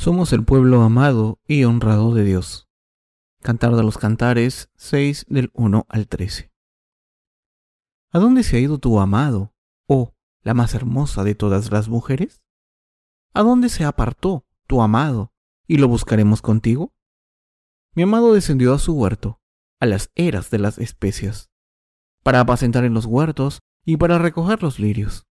Somos 0.00 0.32
el 0.32 0.46
pueblo 0.46 0.80
amado 0.80 1.40
y 1.46 1.64
honrado 1.64 2.14
de 2.14 2.24
Dios. 2.24 2.70
Cantar 3.42 3.76
de 3.76 3.82
los 3.82 3.98
Cantares 3.98 4.70
6 4.76 5.26
del 5.28 5.50
1 5.52 5.84
al 5.90 6.08
13. 6.08 6.50
¿A 8.10 8.18
dónde 8.18 8.42
se 8.42 8.56
ha 8.56 8.60
ido 8.60 8.78
tu 8.78 8.98
amado, 8.98 9.52
oh, 9.86 10.14
la 10.40 10.54
más 10.54 10.72
hermosa 10.72 11.22
de 11.22 11.34
todas 11.34 11.70
las 11.70 11.90
mujeres? 11.90 12.42
¿A 13.34 13.42
dónde 13.42 13.68
se 13.68 13.84
apartó 13.84 14.46
tu 14.66 14.80
amado 14.80 15.34
y 15.66 15.76
lo 15.76 15.86
buscaremos 15.86 16.40
contigo? 16.40 16.94
Mi 17.94 18.04
amado 18.04 18.32
descendió 18.32 18.72
a 18.72 18.78
su 18.78 18.94
huerto, 18.94 19.42
a 19.80 19.84
las 19.84 20.10
eras 20.14 20.48
de 20.48 20.60
las 20.60 20.78
especias, 20.78 21.50
para 22.22 22.40
apacentar 22.40 22.84
en 22.84 22.94
los 22.94 23.04
huertos 23.04 23.60
y 23.84 23.98
para 23.98 24.18
recoger 24.18 24.62
los 24.62 24.78
lirios. 24.78 25.26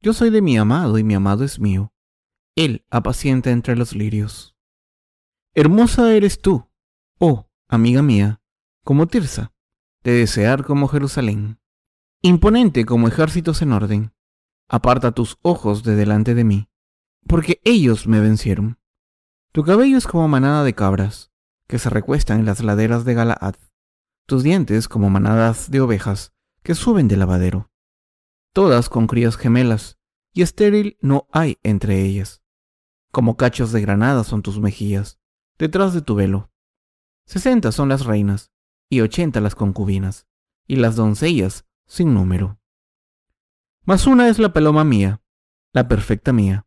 Yo 0.00 0.12
soy 0.12 0.30
de 0.30 0.42
mi 0.42 0.56
amado 0.56 0.96
y 0.96 1.02
mi 1.02 1.14
amado 1.14 1.42
es 1.42 1.58
mío 1.58 1.92
él 2.64 2.84
apacienta 2.90 3.50
entre 3.50 3.74
los 3.74 3.94
lirios. 3.94 4.54
Hermosa 5.54 6.12
eres 6.12 6.40
tú, 6.40 6.68
oh 7.18 7.48
amiga 7.68 8.02
mía, 8.02 8.42
como 8.84 9.06
Tirsa, 9.06 9.54
de 10.02 10.12
desear 10.12 10.64
como 10.64 10.88
Jerusalén. 10.88 11.58
Imponente 12.20 12.84
como 12.84 13.08
ejércitos 13.08 13.62
en 13.62 13.72
orden, 13.72 14.12
aparta 14.68 15.12
tus 15.12 15.38
ojos 15.40 15.82
de 15.84 15.96
delante 15.96 16.34
de 16.34 16.44
mí, 16.44 16.68
porque 17.26 17.62
ellos 17.64 18.06
me 18.06 18.20
vencieron. 18.20 18.78
Tu 19.52 19.64
cabello 19.64 19.96
es 19.96 20.06
como 20.06 20.28
manada 20.28 20.62
de 20.62 20.74
cabras, 20.74 21.32
que 21.66 21.78
se 21.78 21.88
recuestan 21.88 22.40
en 22.40 22.46
las 22.46 22.62
laderas 22.62 23.06
de 23.06 23.14
Galaad, 23.14 23.54
tus 24.26 24.42
dientes 24.42 24.86
como 24.86 25.08
manadas 25.08 25.70
de 25.70 25.80
ovejas, 25.80 26.34
que 26.62 26.74
suben 26.74 27.08
del 27.08 27.20
lavadero, 27.20 27.70
todas 28.52 28.90
con 28.90 29.06
crías 29.06 29.36
gemelas, 29.36 29.98
y 30.32 30.42
estéril 30.42 30.98
no 31.00 31.26
hay 31.32 31.58
entre 31.62 32.02
ellas. 32.04 32.39
Como 33.12 33.36
cachos 33.36 33.72
de 33.72 33.80
granada 33.80 34.22
son 34.24 34.42
tus 34.42 34.60
mejillas, 34.60 35.18
detrás 35.58 35.94
de 35.94 36.02
tu 36.02 36.14
velo. 36.14 36.50
Sesenta 37.26 37.72
son 37.72 37.88
las 37.88 38.04
reinas, 38.04 38.52
y 38.88 39.00
ochenta 39.00 39.40
las 39.40 39.54
concubinas, 39.54 40.28
y 40.66 40.76
las 40.76 40.96
doncellas 40.96 41.66
sin 41.86 42.14
número. 42.14 42.60
Mas 43.84 44.06
una 44.06 44.28
es 44.28 44.38
la 44.38 44.52
paloma 44.52 44.84
mía, 44.84 45.22
la 45.72 45.88
perfecta 45.88 46.32
mía. 46.32 46.66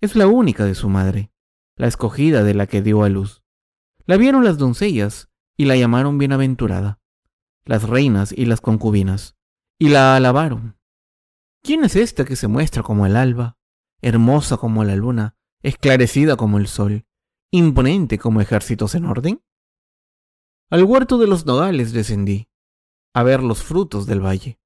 Es 0.00 0.16
la 0.16 0.26
única 0.26 0.64
de 0.64 0.74
su 0.74 0.88
madre, 0.88 1.32
la 1.76 1.86
escogida 1.86 2.42
de 2.42 2.54
la 2.54 2.66
que 2.66 2.82
dio 2.82 3.04
a 3.04 3.08
luz. 3.08 3.44
La 4.06 4.16
vieron 4.16 4.44
las 4.44 4.58
doncellas 4.58 5.30
y 5.56 5.66
la 5.66 5.76
llamaron 5.76 6.18
bienaventurada, 6.18 7.00
las 7.64 7.84
reinas 7.88 8.32
y 8.32 8.46
las 8.46 8.60
concubinas, 8.60 9.36
y 9.78 9.88
la 9.88 10.16
alabaron. 10.16 10.78
¿Quién 11.62 11.84
es 11.84 11.94
esta 11.96 12.24
que 12.24 12.36
se 12.36 12.48
muestra 12.48 12.82
como 12.82 13.06
el 13.06 13.16
alba, 13.16 13.58
hermosa 14.02 14.56
como 14.56 14.84
la 14.84 14.96
luna, 14.96 15.35
esclarecida 15.62 16.36
como 16.36 16.58
el 16.58 16.66
sol, 16.66 17.06
imponente 17.50 18.18
como 18.18 18.40
ejércitos 18.40 18.94
en 18.94 19.04
orden? 19.04 19.42
Al 20.70 20.84
huerto 20.84 21.18
de 21.18 21.26
los 21.26 21.46
nogales 21.46 21.92
descendí, 21.92 22.48
a 23.14 23.22
ver 23.22 23.42
los 23.42 23.62
frutos 23.62 24.06
del 24.06 24.24
valle, 24.24 24.58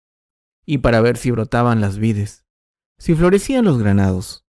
y 0.64 0.78
para 0.78 1.00
ver 1.00 1.16
si 1.16 1.30
brotaban 1.30 1.80
las 1.80 1.98
vides, 1.98 2.46
si 2.98 3.14
florecían 3.14 3.64
los 3.64 3.78
granados. 3.78 4.46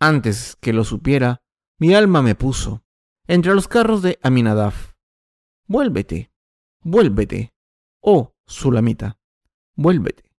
Antes 0.00 0.56
que 0.60 0.72
lo 0.72 0.84
supiera, 0.84 1.42
mi 1.78 1.94
alma 1.94 2.22
me 2.22 2.34
puso 2.34 2.84
entre 3.26 3.54
los 3.54 3.68
carros 3.68 4.02
de 4.02 4.18
Aminadaf. 4.22 4.94
Vuélvete, 5.66 6.32
vuélvete, 6.80 7.52
oh 8.00 8.34
Sulamita, 8.46 9.18
vuélvete, 9.74 10.32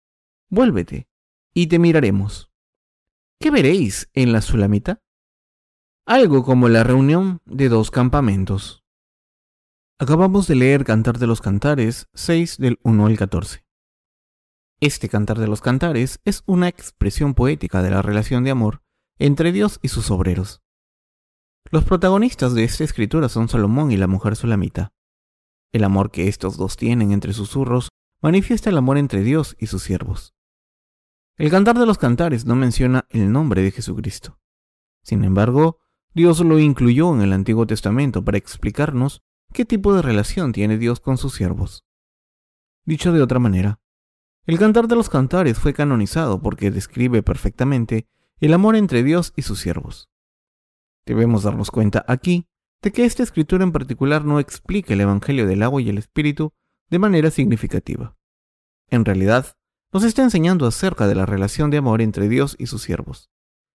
vuélvete, 0.48 1.08
y 1.52 1.66
te 1.66 1.78
miraremos. 1.78 2.50
¿Qué 3.38 3.50
veréis 3.50 4.08
en 4.14 4.32
la 4.32 4.40
Sulamita? 4.40 5.02
Algo 6.08 6.42
como 6.42 6.70
la 6.70 6.84
reunión 6.84 7.42
de 7.44 7.68
dos 7.68 7.90
campamentos. 7.90 8.82
Acabamos 9.98 10.48
de 10.48 10.54
leer 10.54 10.84
Cantar 10.84 11.18
de 11.18 11.26
los 11.26 11.42
Cantares 11.42 12.08
6 12.14 12.56
del 12.56 12.78
1 12.82 13.06
al 13.06 13.18
14. 13.18 13.66
Este 14.80 15.10
Cantar 15.10 15.38
de 15.38 15.48
los 15.48 15.60
Cantares 15.60 16.20
es 16.24 16.44
una 16.46 16.66
expresión 16.66 17.34
poética 17.34 17.82
de 17.82 17.90
la 17.90 18.00
relación 18.00 18.42
de 18.42 18.50
amor 18.50 18.82
entre 19.18 19.52
Dios 19.52 19.80
y 19.82 19.88
sus 19.88 20.10
obreros. 20.10 20.62
Los 21.70 21.84
protagonistas 21.84 22.54
de 22.54 22.64
esta 22.64 22.84
escritura 22.84 23.28
son 23.28 23.50
Salomón 23.50 23.92
y 23.92 23.98
la 23.98 24.06
mujer 24.06 24.34
sulamita. 24.34 24.94
El 25.74 25.84
amor 25.84 26.10
que 26.10 26.28
estos 26.28 26.56
dos 26.56 26.78
tienen 26.78 27.12
entre 27.12 27.34
susurros 27.34 27.90
manifiesta 28.22 28.70
el 28.70 28.78
amor 28.78 28.96
entre 28.96 29.22
Dios 29.22 29.56
y 29.58 29.66
sus 29.66 29.82
siervos. 29.82 30.32
El 31.36 31.50
Cantar 31.50 31.78
de 31.78 31.84
los 31.84 31.98
Cantares 31.98 32.46
no 32.46 32.56
menciona 32.56 33.04
el 33.10 33.30
nombre 33.30 33.60
de 33.60 33.72
Jesucristo. 33.72 34.40
Sin 35.02 35.22
embargo, 35.22 35.80
Dios 36.14 36.40
lo 36.40 36.58
incluyó 36.58 37.14
en 37.14 37.20
el 37.20 37.32
Antiguo 37.32 37.66
Testamento 37.66 38.24
para 38.24 38.38
explicarnos 38.38 39.22
qué 39.52 39.64
tipo 39.64 39.94
de 39.94 40.02
relación 40.02 40.52
tiene 40.52 40.78
Dios 40.78 41.00
con 41.00 41.18
sus 41.18 41.34
siervos. 41.34 41.84
Dicho 42.84 43.12
de 43.12 43.20
otra 43.20 43.38
manera, 43.38 43.80
el 44.46 44.58
Cantar 44.58 44.88
de 44.88 44.96
los 44.96 45.10
Cantares 45.10 45.58
fue 45.58 45.74
canonizado 45.74 46.40
porque 46.40 46.70
describe 46.70 47.22
perfectamente 47.22 48.08
el 48.40 48.54
amor 48.54 48.76
entre 48.76 49.02
Dios 49.02 49.34
y 49.36 49.42
sus 49.42 49.60
siervos. 49.60 50.08
Debemos 51.04 51.42
darnos 51.42 51.70
cuenta 51.70 52.04
aquí 52.08 52.46
de 52.80 52.90
que 52.90 53.04
esta 53.04 53.22
escritura 53.22 53.62
en 53.62 53.72
particular 53.72 54.24
no 54.24 54.40
explica 54.40 54.94
el 54.94 55.02
Evangelio 55.02 55.46
del 55.46 55.62
agua 55.62 55.82
y 55.82 55.90
el 55.90 55.98
Espíritu 55.98 56.52
de 56.88 56.98
manera 56.98 57.30
significativa. 57.30 58.16
En 58.88 59.04
realidad, 59.04 59.58
nos 59.92 60.04
está 60.04 60.22
enseñando 60.22 60.66
acerca 60.66 61.06
de 61.06 61.14
la 61.14 61.26
relación 61.26 61.70
de 61.70 61.78
amor 61.78 62.00
entre 62.00 62.28
Dios 62.28 62.56
y 62.58 62.66
sus 62.66 62.82
siervos 62.82 63.30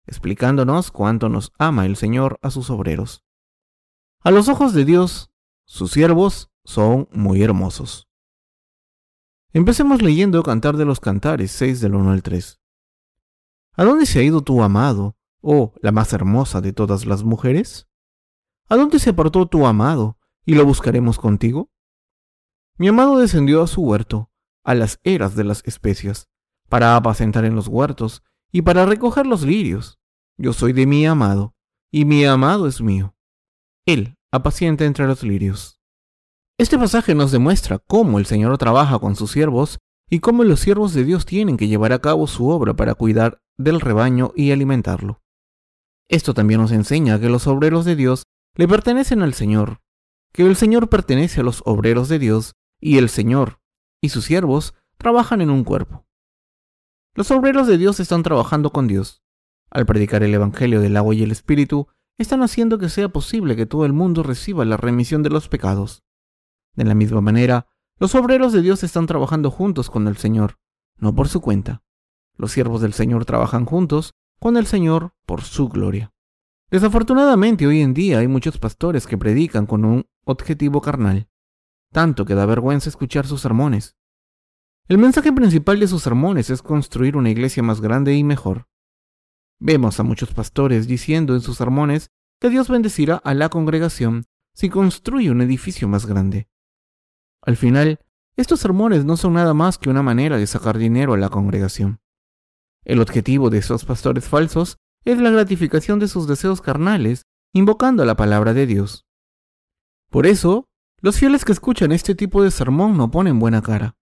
explicándonos 0.10 0.90
cuánto 0.90 1.30
nos 1.30 1.54
ama 1.60 1.86
el 1.86 1.96
Señor 1.96 2.40
a 2.42 2.50
sus 2.50 2.72
obreros. 2.72 3.24
A 4.22 4.32
los 4.32 4.50
ojos 4.50 4.74
de 4.74 4.84
Dios, 4.84 5.32
sus 5.66 5.92
siervos 5.92 6.50
son 6.64 7.08
muy 7.12 7.44
hermosos. 7.44 8.10
Empecemos 9.54 10.02
leyendo 10.02 10.42
Cantar 10.42 10.78
de 10.78 10.86
los 10.86 11.00
Cantares 11.00 11.52
6 11.52 11.80
del 11.80 11.94
1 11.94 12.12
al 12.12 12.24
3. 12.24 12.60
¿A 13.74 13.84
dónde 13.84 14.08
se 14.08 14.18
ha 14.18 14.24
ido 14.24 14.42
tu 14.42 14.64
amado, 14.64 15.16
oh 15.42 15.74
la 15.80 15.92
más 15.92 16.12
hermosa 16.12 16.60
de 16.60 16.74
todas 16.74 17.06
las 17.06 17.24
mujeres? 17.24 17.88
¿A 18.68 18.78
dónde 18.78 18.98
se 18.98 19.12
apartó 19.12 19.46
tu 19.46 19.68
amado 19.68 20.18
y 20.44 20.56
lo 20.56 20.66
buscaremos 20.66 21.20
contigo? 21.20 21.70
Mi 22.78 22.88
amado 22.88 23.20
descendió 23.20 23.62
a 23.62 23.68
su 23.68 23.82
huerto, 23.82 24.32
a 24.64 24.74
las 24.74 25.00
eras 25.04 25.36
de 25.36 25.44
las 25.44 25.62
especias, 25.66 26.28
para 26.68 26.96
apacentar 26.96 27.46
en 27.46 27.56
los 27.56 27.68
huertos 27.68 28.24
y 28.52 28.64
para 28.64 28.88
recoger 28.88 29.28
los 29.28 29.44
lirios. 29.44 29.99
Yo 30.42 30.54
soy 30.54 30.72
de 30.72 30.86
mi 30.86 31.06
amado, 31.06 31.54
y 31.92 32.06
mi 32.06 32.24
amado 32.24 32.66
es 32.66 32.82
mío. 32.82 33.14
Él 33.86 34.16
apacienta 34.32 34.86
entre 34.86 35.06
los 35.06 35.22
lirios. 35.22 35.82
Este 36.58 36.78
pasaje 36.78 37.14
nos 37.14 37.34
demuestra 37.34 37.78
cómo 37.78 38.20
el 38.20 38.26
Señor 38.26 38.58
trabaja 38.58 39.00
con 39.00 39.18
sus 39.18 39.32
siervos 39.32 39.80
y 40.10 40.22
cómo 40.22 40.46
los 40.46 40.62
siervos 40.62 40.94
de 40.94 41.04
Dios 41.04 41.26
tienen 41.26 41.58
que 41.58 41.68
llevar 41.68 41.92
a 41.92 42.00
cabo 42.00 42.26
su 42.26 42.48
obra 42.48 42.74
para 42.74 42.96
cuidar 42.96 43.42
del 43.58 43.82
rebaño 43.82 44.32
y 44.34 44.52
alimentarlo. 44.52 45.22
Esto 46.08 46.34
también 46.34 46.62
nos 46.62 46.72
enseña 46.72 47.20
que 47.20 47.28
los 47.28 47.46
obreros 47.46 47.84
de 47.84 47.98
Dios 47.98 48.24
le 48.56 48.66
pertenecen 48.66 49.22
al 49.22 49.34
Señor, 49.34 49.82
que 50.32 50.44
el 50.44 50.56
Señor 50.56 50.88
pertenece 50.88 51.42
a 51.42 51.44
los 51.44 51.64
obreros 51.66 52.08
de 52.08 52.18
Dios 52.18 52.54
y 52.80 52.98
el 52.98 53.10
Señor 53.10 53.60
y 54.02 54.08
sus 54.08 54.24
siervos 54.24 54.74
trabajan 54.98 55.42
en 55.42 55.50
un 55.50 55.66
cuerpo. 55.66 56.06
Los 57.14 57.30
obreros 57.32 57.68
de 57.68 57.78
Dios 57.78 58.00
están 58.00 58.24
trabajando 58.24 58.72
con 58.72 58.88
Dios. 58.88 59.22
Al 59.72 59.86
predicar 59.86 60.24
el 60.24 60.34
Evangelio 60.34 60.82
del 60.82 60.98
agua 60.98 61.14
y 61.16 61.24
el 61.24 61.32
Espíritu, 61.32 61.88
están 62.18 62.42
haciendo 62.44 62.78
que 62.78 62.90
sea 62.90 63.10
posible 63.10 63.56
que 63.56 63.66
todo 63.66 63.86
el 63.86 63.94
mundo 63.94 64.24
reciba 64.24 64.66
la 64.66 64.78
remisión 64.78 65.24
de 65.24 65.30
los 65.30 65.48
pecados. 65.48 66.04
De 66.76 66.84
la 66.84 66.96
misma 66.96 67.22
manera, 67.22 67.68
los 67.98 68.16
obreros 68.16 68.54
de 68.54 68.62
Dios 68.62 68.84
están 68.84 69.06
trabajando 69.06 69.52
juntos 69.52 69.90
con 69.90 70.08
el 70.08 70.18
Señor, 70.18 70.58
no 70.98 71.14
por 71.14 71.28
su 71.28 71.42
cuenta. 71.42 71.84
Los 72.36 72.52
siervos 72.52 72.82
del 72.82 72.94
Señor 72.94 73.26
trabajan 73.26 73.66
juntos 73.66 74.14
con 74.40 74.58
el 74.58 74.66
Señor 74.66 75.14
por 75.26 75.42
su 75.42 75.70
gloria. 75.70 76.14
Desafortunadamente 76.72 77.68
hoy 77.68 77.82
en 77.82 77.94
día 77.94 78.20
hay 78.20 78.28
muchos 78.28 78.58
pastores 78.58 79.08
que 79.08 79.18
predican 79.18 79.66
con 79.66 79.86
un 79.86 80.06
objetivo 80.24 80.82
carnal, 80.82 81.28
tanto 81.92 82.26
que 82.26 82.36
da 82.36 82.46
vergüenza 82.46 82.90
escuchar 82.90 83.26
sus 83.26 83.42
sermones. 83.42 83.98
El 84.88 84.98
mensaje 84.98 85.32
principal 85.34 85.80
de 85.80 85.88
sus 85.88 86.04
sermones 86.04 86.50
es 86.50 86.62
construir 86.62 87.18
una 87.18 87.30
iglesia 87.30 87.64
más 87.64 87.82
grande 87.82 88.16
y 88.16 88.24
mejor. 88.24 88.68
Vemos 89.60 90.00
a 90.00 90.04
muchos 90.04 90.34
pastores 90.34 90.88
diciendo 90.88 91.36
en 91.36 91.42
sus 91.42 91.58
sermones 91.58 92.12
que 92.40 92.50
Dios 92.50 92.70
bendecirá 92.70 93.18
a 93.18 93.34
la 93.34 93.50
congregación 93.50 94.26
si 94.54 94.70
construye 94.70 95.32
un 95.32 95.42
edificio 95.42 95.88
más 95.88 96.06
grande. 96.06 96.48
Al 97.42 97.58
final, 97.58 98.00
estos 98.38 98.62
sermones 98.62 99.04
no 99.04 99.18
son 99.18 99.34
nada 99.34 99.54
más 99.54 99.78
que 99.78 99.90
una 99.90 100.02
manera 100.02 100.38
de 100.38 100.48
sacar 100.48 100.78
dinero 100.78 101.14
a 101.14 101.18
la 101.18 101.30
congregación. 101.30 102.00
El 102.86 103.02
objetivo 103.02 103.50
de 103.50 103.58
esos 103.58 103.84
pastores 103.84 104.28
falsos 104.28 104.78
es 105.04 105.18
la 105.18 105.30
gratificación 105.30 106.00
de 106.00 106.08
sus 106.08 106.28
deseos 106.28 106.62
carnales, 106.62 107.26
invocando 107.54 108.06
la 108.06 108.16
palabra 108.16 108.54
de 108.54 108.66
Dios. 108.66 109.06
Por 110.10 110.26
eso, 110.26 110.70
los 111.02 111.18
fieles 111.18 111.44
que 111.44 111.52
escuchan 111.52 111.92
este 111.92 112.16
tipo 112.16 112.44
de 112.44 112.52
sermón 112.52 112.98
no 112.98 113.12
ponen 113.12 113.40
buena 113.40 113.62
cara. 113.62 113.98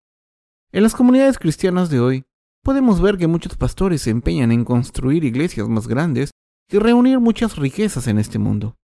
En 0.72 0.84
las 0.84 0.94
comunidades 0.94 1.40
cristianas 1.40 1.90
de 1.90 2.00
hoy, 2.00 2.26
podemos 2.68 3.00
ver 3.00 3.18
que 3.18 3.28
muchos 3.28 3.56
pastores 3.56 4.02
se 4.02 4.10
empeñan 4.10 4.52
en 4.52 4.66
construir 4.66 5.24
iglesias 5.24 5.70
más 5.70 5.88
grandes 5.88 6.32
y 6.70 6.78
reunir 6.80 7.22
muchas 7.22 7.56
riquezas 7.56 8.08
en 8.08 8.20
este 8.20 8.40
mundo. 8.40 8.76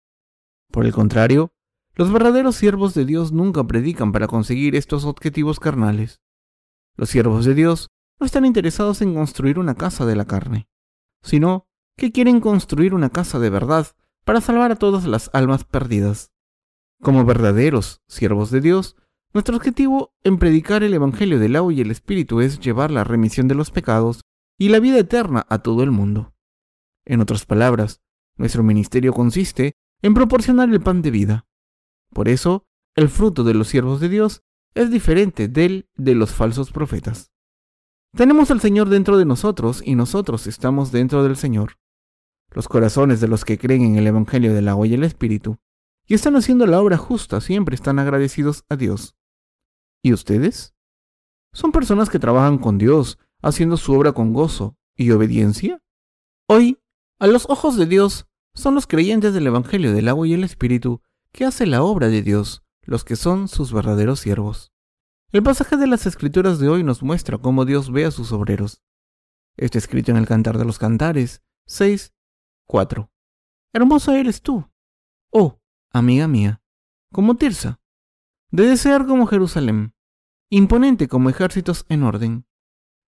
Por 0.72 0.86
el 0.86 0.94
contrario, 0.94 1.52
los 1.94 2.10
verdaderos 2.10 2.56
siervos 2.56 2.94
de 2.94 3.04
Dios 3.04 3.34
nunca 3.34 3.62
predican 3.66 4.14
para 4.14 4.28
conseguir 4.28 4.78
estos 4.78 5.04
objetivos 5.04 5.60
carnales. 5.60 6.22
Los 6.96 7.10
siervos 7.10 7.44
de 7.44 7.56
Dios 7.56 7.90
no 8.22 8.26
están 8.26 8.46
interesados 8.46 9.02
en 9.02 9.16
construir 9.16 9.60
una 9.60 9.76
casa 9.76 10.06
de 10.06 10.16
la 10.16 10.24
carne, 10.24 10.70
sino 11.22 11.68
que 11.98 12.14
quieren 12.14 12.40
construir 12.40 12.94
una 12.94 13.10
casa 13.10 13.38
de 13.38 13.50
verdad 13.50 13.88
para 14.24 14.40
salvar 14.40 14.72
a 14.72 14.78
todas 14.78 15.04
las 15.04 15.30
almas 15.34 15.66
perdidas. 15.66 16.32
Como 17.02 17.26
verdaderos 17.26 18.02
siervos 18.08 18.50
de 18.50 18.62
Dios, 18.62 18.96
nuestro 19.34 19.58
objetivo 19.58 20.14
en 20.24 20.38
predicar 20.38 20.84
el 20.84 20.94
Evangelio 20.94 21.40
del 21.40 21.56
agua 21.56 21.74
y 21.74 21.82
el 21.82 21.90
Espíritu 21.90 22.42
es 22.42 22.60
llevar 22.60 22.92
la 22.92 23.04
remisión 23.04 23.48
de 23.48 23.56
los 23.56 23.72
pecados 23.72 24.22
y 24.60 24.70
la 24.70 24.80
vida 24.80 25.00
eterna 25.00 25.46
a 25.50 25.60
todo 25.60 25.82
el 25.82 25.90
mundo. 25.90 26.34
En 27.06 27.20
otras 27.20 27.46
palabras, 27.46 28.02
nuestro 28.38 28.64
ministerio 28.64 29.12
consiste 29.12 29.74
en 30.02 30.14
proporcionar 30.14 30.70
el 30.70 30.82
pan 30.82 31.02
de 31.02 31.12
vida. 31.12 31.48
Por 32.12 32.30
eso, 32.30 32.68
el 32.96 33.10
fruto 33.10 33.44
de 33.44 33.56
los 33.56 33.68
siervos 33.68 34.00
de 34.00 34.10
Dios 34.10 34.44
es 34.76 34.92
diferente 34.92 35.48
del 35.48 35.90
de 35.96 36.14
los 36.14 36.32
falsos 36.32 36.72
profetas. 36.72 37.32
Tenemos 38.16 38.52
al 38.52 38.62
Señor 38.62 38.90
dentro 38.90 39.18
de 39.18 39.26
nosotros 39.26 39.82
y 39.84 39.96
nosotros 39.96 40.46
estamos 40.46 40.92
dentro 40.92 41.24
del 41.24 41.36
Señor. 41.36 41.80
Los 42.52 42.68
corazones 42.68 43.20
de 43.20 43.28
los 43.28 43.46
que 43.46 43.58
creen 43.58 43.82
en 43.82 43.96
el 43.96 44.06
Evangelio 44.06 44.54
del 44.54 44.68
agua 44.68 44.86
y 44.86 44.94
el 44.94 45.04
Espíritu 45.04 45.58
y 46.06 46.14
están 46.14 46.36
haciendo 46.36 46.68
la 46.68 46.80
obra 46.80 46.98
justa 46.98 47.42
siempre 47.42 47.74
están 47.74 47.98
agradecidos 47.98 48.66
a 48.70 48.76
Dios. 48.76 49.16
¿Y 50.04 50.12
ustedes? 50.12 50.76
¿Son 51.54 51.72
personas 51.72 52.10
que 52.10 52.20
trabajan 52.20 52.58
con 52.58 52.78
Dios, 52.78 53.18
haciendo 53.42 53.78
su 53.78 53.94
obra 53.94 54.12
con 54.12 54.34
gozo 54.34 54.78
y 54.98 55.12
obediencia? 55.12 55.82
Hoy, 56.48 56.78
a 57.20 57.28
los 57.28 57.50
ojos 57.50 57.78
de 57.78 57.86
Dios, 57.86 58.28
son 58.54 58.76
los 58.76 58.86
creyentes 58.86 59.34
del 59.34 59.48
Evangelio 59.48 59.94
del 59.94 60.10
agua 60.10 60.28
y 60.28 60.34
el 60.34 60.44
Espíritu 60.44 61.02
que 61.32 61.46
hacen 61.46 61.72
la 61.72 61.84
obra 61.84 62.10
de 62.10 62.22
Dios, 62.22 62.64
los 62.82 63.06
que 63.06 63.16
son 63.16 63.48
sus 63.48 63.72
verdaderos 63.72 64.20
siervos. 64.20 64.74
El 65.32 65.42
pasaje 65.42 65.78
de 65.78 65.88
las 65.88 66.06
Escrituras 66.06 66.60
de 66.60 66.68
hoy 66.68 66.84
nos 66.84 67.02
muestra 67.02 67.38
cómo 67.38 67.64
Dios 67.64 67.90
ve 67.90 68.04
a 68.04 68.12
sus 68.12 68.34
obreros. 68.34 68.84
Está 69.56 69.78
escrito 69.78 70.12
en 70.12 70.18
el 70.18 70.28
Cantar 70.28 70.58
de 70.58 70.66
los 70.66 70.80
Cantares 70.80 71.42
6, 71.68 72.14
4. 72.68 73.10
Hermosa 73.72 74.20
eres 74.20 74.42
tú, 74.42 74.70
oh, 75.32 75.60
amiga 75.92 76.28
mía, 76.28 76.62
como 77.12 77.36
Tirsa, 77.36 77.80
de 78.52 78.68
desear 78.68 79.08
como 79.08 79.26
Jerusalén, 79.26 79.93
imponente 80.58 81.08
como 81.08 81.30
ejércitos 81.30 81.86
en 81.90 82.04
orden. 82.04 82.46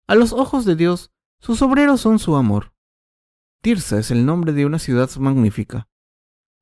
A 0.06 0.14
los 0.14 0.32
ojos 0.32 0.64
de 0.64 0.76
Dios, 0.76 1.12
sus 1.40 1.62
obreros 1.62 2.00
son 2.00 2.18
su 2.18 2.36
amor. 2.36 2.74
Tirsa 3.60 3.98
es 3.98 4.10
el 4.10 4.24
nombre 4.24 4.52
de 4.52 4.66
una 4.66 4.78
ciudad 4.78 5.10
magnífica. 5.16 5.88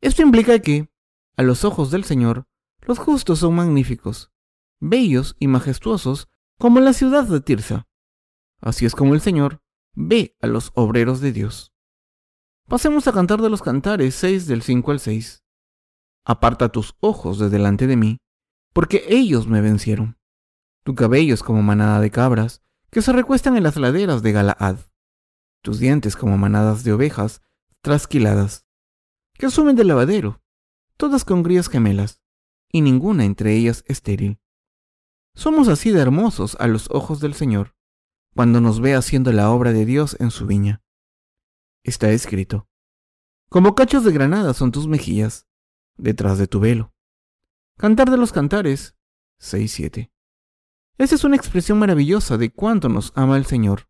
Esto 0.01 0.23
implica 0.23 0.59
que, 0.61 0.89
a 1.37 1.43
los 1.43 1.65
ojos 1.65 1.91
del 1.91 2.05
Señor, 2.05 2.47
los 2.81 2.99
justos 2.99 3.41
son 3.41 3.55
magníficos, 3.55 4.33
bellos 4.81 5.37
y 5.39 5.47
majestuosos 5.47 6.29
como 6.59 6.81
la 6.81 6.93
ciudad 6.93 7.25
de 7.25 7.41
Tirsa. 7.41 7.87
Así 8.61 8.87
es 8.87 8.95
como 8.95 9.15
el 9.15 9.21
Señor 9.21 9.61
ve 9.95 10.37
a 10.41 10.47
los 10.47 10.73
obreros 10.75 11.21
de 11.21 11.33
Dios. 11.33 11.73
Pasemos 12.67 13.07
a 13.09 13.13
cantar 13.13 13.43
de 13.43 13.51
los 13.51 13.61
cantares 13.61 14.15
6 14.15 14.47
del 14.47 14.63
5 14.63 14.91
al 14.91 15.01
6. 15.01 15.45
Aparta 16.25 16.71
tus 16.71 16.95
ojos 17.01 17.39
de 17.39 17.51
delante 17.51 17.87
de 17.87 17.97
mí, 17.97 18.19
porque 18.73 19.05
ellos 19.09 19.47
me 19.47 19.61
vencieron. 19.61 20.22
Tu 20.84 20.94
cabello 20.94 21.34
es 21.34 21.43
como 21.43 21.62
manada 21.62 22.00
de 22.00 22.11
cabras 22.11 22.62
que 22.90 23.02
se 23.02 23.12
recuestan 23.12 23.56
en 23.56 23.62
las 23.62 23.76
laderas 23.76 24.23
de 24.23 24.32
Galaad. 24.32 24.79
Tus 25.62 25.79
dientes 25.79 26.17
como 26.17 26.37
manadas 26.37 26.84
de 26.84 26.93
ovejas 26.93 27.43
trasquiladas, 27.81 28.67
que 29.34 29.46
asumen 29.46 29.76
del 29.76 29.88
lavadero, 29.88 30.43
todas 30.96 31.25
con 31.25 31.43
crías 31.43 31.69
gemelas, 31.69 32.20
y 32.70 32.81
ninguna 32.81 33.25
entre 33.25 33.55
ellas 33.56 33.84
estéril. 33.87 34.40
Somos 35.34 35.69
así 35.69 35.90
de 35.90 36.00
hermosos 36.00 36.56
a 36.61 36.67
los 36.67 36.90
ojos 36.90 37.20
del 37.20 37.35
Señor, 37.35 37.75
cuando 38.35 38.61
nos 38.61 38.81
ve 38.81 38.94
haciendo 38.94 39.32
la 39.32 39.50
obra 39.50 39.73
de 39.73 39.85
Dios 39.85 40.17
en 40.20 40.31
su 40.31 40.46
viña. 40.46 40.82
Está 41.82 42.11
escrito, 42.11 42.69
como 43.49 43.75
cachos 43.75 44.05
de 44.05 44.12
granada 44.12 44.55
son 44.55 44.73
tus 44.73 44.87
mejillas, 44.87 45.46
detrás 45.96 46.38
de 46.38 46.46
tu 46.46 46.61
velo. 46.61 46.94
Cantar 47.76 48.11
de 48.11 48.17
los 48.17 48.32
Cantares 48.32 48.96
6-7. 49.40 50.12
Esa 50.99 51.15
es 51.15 51.25
una 51.25 51.37
expresión 51.37 51.79
maravillosa 51.79 52.37
de 52.37 52.50
cuánto 52.50 52.89
nos 52.89 53.12
ama 53.15 53.37
el 53.37 53.47
Señor. 53.47 53.89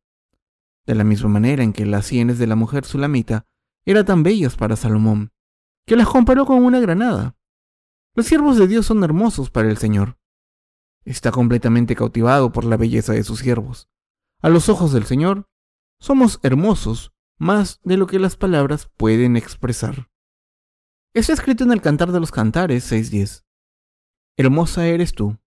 De 0.87 0.95
la 0.95 1.05
misma 1.05 1.29
manera 1.29 1.63
en 1.63 1.73
que 1.73 1.87
las 1.87 2.07
sienes 2.07 2.39
de 2.39 2.47
la 2.47 2.57
mujer 2.57 2.85
sulamita 2.85 3.47
eran 3.85 4.05
tan 4.05 4.23
bellas 4.23 4.57
para 4.57 4.77
Salomón, 4.77 5.33
que 5.87 5.97
las 5.97 6.09
comparó 6.09 6.47
con 6.47 6.63
una 6.63 6.81
granada. 6.81 7.37
Los 8.15 8.27
siervos 8.27 8.57
de 8.57 8.69
Dios 8.69 8.87
son 8.87 9.03
hermosos 9.03 9.51
para 9.51 9.69
el 9.71 9.79
Señor. 9.79 10.19
Está 11.05 11.33
completamente 11.33 11.97
cautivado 11.97 12.53
por 12.53 12.65
la 12.65 12.77
belleza 12.77 13.13
de 13.13 13.25
sus 13.25 13.41
siervos. 13.41 13.89
A 14.41 14.49
los 14.49 14.69
ojos 14.69 14.93
del 14.93 15.05
Señor, 15.05 15.49
somos 15.99 16.39
hermosos 16.43 17.13
más 17.39 17.81
de 17.85 17.97
lo 17.97 18.07
que 18.07 18.19
las 18.19 18.37
palabras 18.37 18.91
pueden 18.97 19.37
expresar. 19.37 20.11
Está 21.15 21.33
escrito 21.33 21.65
en 21.65 21.73
el 21.73 21.81
Cantar 21.81 22.13
de 22.13 22.21
los 22.21 22.31
Cantares 22.31 22.91
6.10. 22.91 23.45
Hermosa 24.37 24.87
eres 24.87 25.13
tú, 25.13 25.39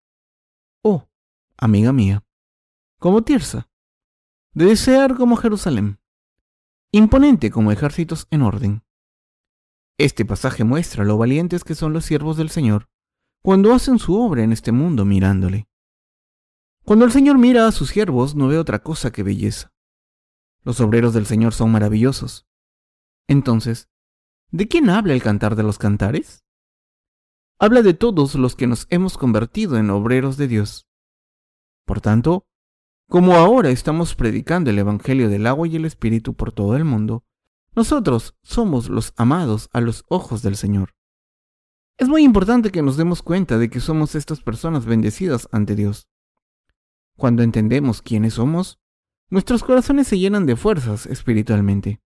oh, 0.84 1.10
amiga 1.58 1.94
mía, 1.94 2.24
como 3.00 3.24
Tirsa, 3.24 3.70
de 4.54 4.66
desear 4.66 5.16
como 5.16 5.36
Jerusalén, 5.38 6.00
imponente 6.92 7.52
como 7.52 7.72
ejércitos 7.72 8.28
en 8.32 8.42
orden. 8.42 8.84
Este 9.98 10.26
pasaje 10.26 10.64
muestra 10.64 11.06
lo 11.06 11.18
valientes 11.18 11.64
que 11.64 11.76
son 11.76 11.94
los 11.94 12.06
siervos 12.06 12.38
del 12.38 12.50
Señor 12.50 12.90
cuando 13.42 13.74
hacen 13.74 14.00
su 14.00 14.20
obra 14.20 14.44
en 14.44 14.52
este 14.52 14.72
mundo 14.72 15.06
mirándole. 15.06 15.68
Cuando 16.84 17.06
el 17.06 17.12
Señor 17.12 17.38
mira 17.38 17.68
a 17.68 17.72
sus 17.72 17.90
siervos 17.90 18.36
no 18.36 18.48
ve 18.48 18.58
otra 18.58 18.80
cosa 18.80 19.12
que 19.12 19.24
belleza. 19.24 19.72
Los 20.64 20.80
obreros 20.82 21.14
del 21.14 21.28
Señor 21.28 21.54
son 21.54 21.72
maravillosos. 21.72 22.48
Entonces, 23.28 23.88
¿de 24.50 24.68
quién 24.68 24.90
habla 24.90 25.14
el 25.14 25.22
cantar 25.22 25.56
de 25.56 25.64
los 25.64 25.78
cantares? 25.78 26.44
Habla 27.60 27.84
de 27.84 27.94
todos 27.94 28.36
los 28.36 28.56
que 28.56 28.68
nos 28.68 28.88
hemos 28.90 29.18
convertido 29.18 29.78
en 29.78 29.90
obreros 29.92 30.38
de 30.38 30.48
Dios. 30.48 30.88
Por 31.86 32.02
tanto, 32.02 32.46
como 33.08 33.36
ahora 33.36 33.70
estamos 33.70 34.16
predicando 34.16 34.72
el 34.72 34.80
Evangelio 34.80 35.30
del 35.30 35.46
agua 35.46 35.68
y 35.68 35.76
el 35.76 35.86
Espíritu 35.86 36.34
por 36.34 36.52
todo 36.52 36.76
el 36.76 36.84
mundo, 36.84 37.24
nosotros 37.76 38.36
somos 38.42 38.90
los 38.90 39.14
amados 39.16 39.70
a 39.72 39.82
los 39.82 40.06
ojos 40.08 40.42
del 40.42 40.56
Señor. 40.56 40.96
Es 41.98 42.08
muy 42.08 42.24
importante 42.24 42.72
que 42.72 42.82
nos 42.82 42.98
demos 42.98 43.22
cuenta 43.22 43.58
de 43.58 43.70
que 43.70 43.80
somos 43.80 44.16
estas 44.16 44.42
personas 44.42 44.86
bendecidas 44.86 45.48
ante 45.52 45.76
Dios. 45.76 46.10
Cuando 47.16 47.44
entendemos 47.44 48.02
quiénes 48.02 48.34
somos, 48.34 48.80
nuestros 49.30 49.64
corazones 49.64 50.08
se 50.08 50.20
llenan 50.20 50.46
de 50.46 50.56
fuerzas 50.56 51.06
espiritualmente. 51.06 52.02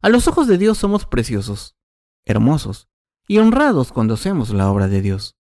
A 0.00 0.08
los 0.08 0.26
ojos 0.26 0.48
de 0.48 0.58
Dios 0.58 0.78
somos 0.78 1.06
preciosos, 1.06 1.76
hermosos 2.24 2.88
y 3.28 3.38
honrados 3.38 3.92
cuando 3.92 4.14
hacemos 4.14 4.50
la 4.50 4.70
obra 4.70 4.88
de 4.88 5.00
Dios. 5.00 5.36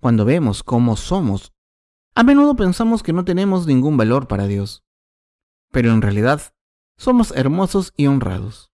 Cuando 0.00 0.24
vemos 0.24 0.62
cómo 0.62 0.96
somos, 0.96 1.52
a 2.18 2.24
menudo 2.24 2.56
pensamos 2.56 3.04
que 3.04 3.12
no 3.12 3.24
tenemos 3.24 3.68
ningún 3.68 3.96
valor 3.96 4.26
para 4.26 4.48
Dios. 4.48 4.84
Pero 5.70 5.92
en 5.92 6.02
realidad, 6.02 6.52
somos 6.96 7.30
hermosos 7.30 7.94
y 7.96 8.08
honrados. 8.08 8.72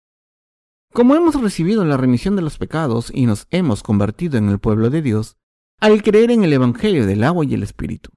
Como 0.94 1.16
hemos 1.16 1.42
recibido 1.42 1.84
la 1.84 1.98
remisión 1.98 2.36
de 2.36 2.44
los 2.44 2.60
pecados 2.60 3.12
y 3.12 3.26
nos 3.26 3.48
hemos 3.50 3.82
convertido 3.82 4.38
en 4.38 4.50
el 4.50 4.60
pueblo 4.60 4.92
de 4.92 5.02
Dios, 5.02 5.38
al 5.80 6.04
creer 6.04 6.30
en 6.30 6.44
el 6.44 6.54
Evangelio 6.54 7.08
del 7.08 7.24
agua 7.24 7.44
y 7.44 7.56
el 7.56 7.64
Espíritu. 7.64 8.12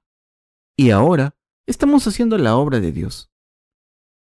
Y 0.77 0.91
ahora 0.91 1.35
estamos 1.65 2.05
haciendo 2.05 2.37
la 2.37 2.55
obra 2.55 2.79
de 2.79 2.91
Dios. 2.91 3.31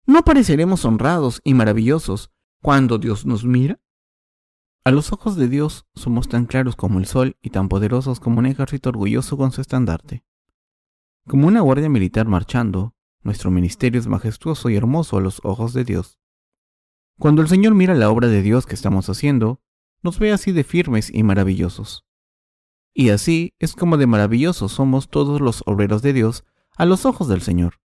¿No 0.07 0.23
pareceremos 0.23 0.83
honrados 0.83 1.41
y 1.43 1.53
maravillosos 1.53 2.31
cuando 2.63 2.97
Dios 2.97 3.23
nos 3.23 3.45
mira? 3.45 3.79
A 4.83 4.89
los 4.89 5.13
ojos 5.13 5.35
de 5.35 5.47
Dios 5.47 5.85
somos 5.93 6.27
tan 6.27 6.47
claros 6.47 6.75
como 6.75 6.97
el 6.97 7.05
sol 7.05 7.37
y 7.43 7.51
tan 7.51 7.69
poderosos 7.69 8.19
como 8.19 8.39
un 8.39 8.47
ejército 8.47 8.89
orgulloso 8.89 9.37
con 9.37 9.51
su 9.51 9.61
estandarte. 9.61 10.23
Como 11.27 11.47
una 11.47 11.59
guardia 11.59 11.89
militar 11.89 12.25
marchando, 12.25 12.95
nuestro 13.21 13.51
ministerio 13.51 13.99
es 13.99 14.07
majestuoso 14.07 14.69
y 14.69 14.77
hermoso 14.77 15.17
a 15.17 15.21
los 15.21 15.41
ojos 15.43 15.73
de 15.73 15.83
Dios. 15.83 16.21
Cuando 17.19 17.41
el 17.41 17.49
Señor 17.49 17.75
mira 17.75 17.93
la 17.95 18.09
obra 18.09 18.29
de 18.29 18.41
Dios 18.41 18.65
que 18.65 18.75
estamos 18.75 19.09
haciendo, 19.09 19.61
nos 20.01 20.19
ve 20.19 20.31
así 20.31 20.53
de 20.53 20.63
firmes 20.63 21.13
y 21.13 21.23
maravillosos. 21.23 22.05
Y 22.93 23.09
así 23.09 23.53
es 23.59 23.73
como 23.73 23.97
de 23.97 24.07
maravillosos 24.07 24.71
somos 24.71 25.09
todos 25.09 25.41
los 25.41 25.63
obreros 25.65 26.01
de 26.01 26.13
Dios 26.13 26.45
a 26.77 26.85
los 26.85 27.05
ojos 27.05 27.27
del 27.27 27.41
Señor. 27.41 27.81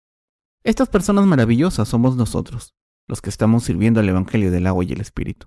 Estas 0.63 0.91
personas 0.91 1.25
maravillosas 1.25 1.89
somos 1.89 2.17
nosotros, 2.17 2.75
los 3.09 3.23
que 3.23 3.31
estamos 3.31 3.65
sirviendo 3.65 4.01
al 4.01 4.09
Evangelio 4.11 4.51
del 4.51 4.67
agua 4.67 4.85
y 4.85 4.93
el 4.93 5.01
Espíritu. 5.01 5.47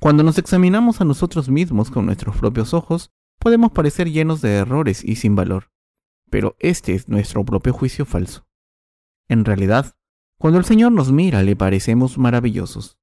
Cuando 0.00 0.22
nos 0.22 0.36
examinamos 0.36 1.00
a 1.00 1.06
nosotros 1.06 1.48
mismos 1.48 1.90
con 1.90 2.04
nuestros 2.04 2.36
propios 2.36 2.74
ojos, 2.74 3.10
podemos 3.38 3.72
parecer 3.72 4.10
llenos 4.10 4.42
de 4.42 4.56
errores 4.56 5.02
y 5.02 5.16
sin 5.16 5.34
valor, 5.34 5.70
pero 6.30 6.56
este 6.60 6.94
es 6.94 7.08
nuestro 7.08 7.44
propio 7.44 7.72
juicio 7.72 8.06
falso. 8.06 8.46
En 9.28 9.44
realidad, 9.44 9.96
cuando 10.38 10.58
el 10.58 10.64
Señor 10.64 10.92
nos 10.92 11.12
mira 11.12 11.42
le 11.42 11.56
parecemos 11.56 12.16
maravillosos. 12.16 12.96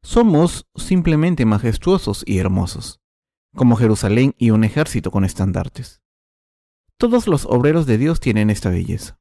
somos 0.00 0.68
simplemente 0.76 1.44
majestuosos 1.44 2.22
y 2.24 2.38
hermosos, 2.38 3.00
como 3.52 3.74
Jerusalén 3.74 4.34
y 4.38 4.50
un 4.50 4.62
ejército 4.62 5.10
con 5.10 5.24
estandartes. 5.24 6.02
Todos 6.96 7.26
los 7.26 7.46
obreros 7.46 7.86
de 7.86 7.98
Dios 7.98 8.20
tienen 8.20 8.48
esta 8.48 8.70
belleza. 8.70 9.20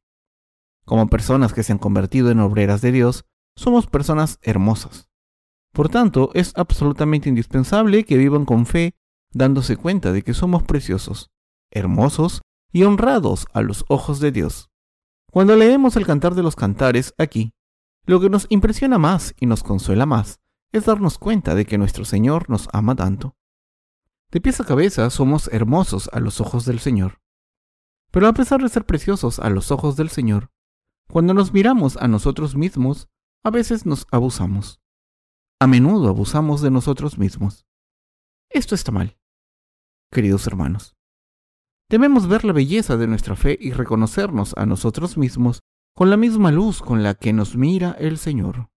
Como 0.85 1.07
personas 1.07 1.53
que 1.53 1.63
se 1.63 1.71
han 1.71 1.79
convertido 1.79 2.29
en 2.29 2.39
obreras 2.39 2.81
de 2.81 2.91
Dios, 2.91 3.25
somos 3.55 3.87
personas 3.87 4.37
hermosas. 4.43 5.09
Por 5.73 5.89
tanto, 5.89 6.29
es 6.35 6.53
absolutamente 6.55 7.27
indispensable 7.27 8.03
que 8.03 8.17
vivan 8.17 8.45
con 8.45 8.65
fe, 8.67 8.93
dándose 9.31 9.77
cuenta 9.77 10.11
de 10.11 10.21
que 10.21 10.33
somos 10.33 10.63
preciosos, 10.63 11.31
hermosos 11.71 12.41
y 12.71 12.83
honrados 12.83 13.47
a 13.53 13.61
los 13.61 13.85
ojos 13.87 14.19
de 14.19 14.31
Dios. 14.31 14.69
Cuando 15.31 15.55
leemos 15.55 15.95
el 15.95 16.05
Cantar 16.05 16.35
de 16.35 16.43
los 16.43 16.55
Cantares 16.55 17.13
aquí, 17.17 17.53
lo 18.05 18.19
que 18.19 18.29
nos 18.29 18.47
impresiona 18.49 18.97
más 18.97 19.35
y 19.39 19.45
nos 19.45 19.63
consuela 19.63 20.05
más 20.05 20.39
es 20.71 20.85
darnos 20.85 21.17
cuenta 21.17 21.55
de 21.55 21.65
que 21.65 21.77
nuestro 21.77 22.05
Señor 22.05 22.49
nos 22.49 22.67
ama 22.73 22.95
tanto. 22.95 23.35
De 24.31 24.41
pies 24.41 24.59
a 24.59 24.65
cabeza 24.65 25.09
somos 25.09 25.49
hermosos 25.53 26.09
a 26.11 26.19
los 26.19 26.41
ojos 26.41 26.65
del 26.65 26.79
Señor. 26.79 27.21
Pero 28.11 28.27
a 28.27 28.33
pesar 28.33 28.61
de 28.61 28.69
ser 28.69 28.85
preciosos 28.85 29.39
a 29.39 29.49
los 29.49 29.71
ojos 29.71 29.95
del 29.95 30.09
Señor, 30.09 30.51
cuando 31.09 31.33
nos 31.33 31.53
miramos 31.53 31.95
a 31.97 32.07
nosotros 32.07 32.55
mismos, 32.55 33.09
a 33.43 33.49
veces 33.49 33.85
nos 33.85 34.05
abusamos. 34.11 34.81
A 35.59 35.67
menudo 35.67 36.09
abusamos 36.09 36.61
de 36.61 36.71
nosotros 36.71 37.17
mismos. 37.17 37.65
Esto 38.49 38.75
está 38.75 38.91
mal. 38.91 39.17
Queridos 40.11 40.45
hermanos, 40.47 40.96
debemos 41.89 42.27
ver 42.27 42.43
la 42.43 42.53
belleza 42.53 42.97
de 42.97 43.07
nuestra 43.07 43.35
fe 43.35 43.57
y 43.59 43.71
reconocernos 43.71 44.53
a 44.57 44.65
nosotros 44.65 45.17
mismos 45.17 45.61
con 45.95 46.09
la 46.09 46.17
misma 46.17 46.51
luz 46.51 46.81
con 46.81 47.03
la 47.03 47.15
que 47.15 47.33
nos 47.33 47.55
mira 47.55 47.95
el 47.99 48.17
Señor. 48.17 48.69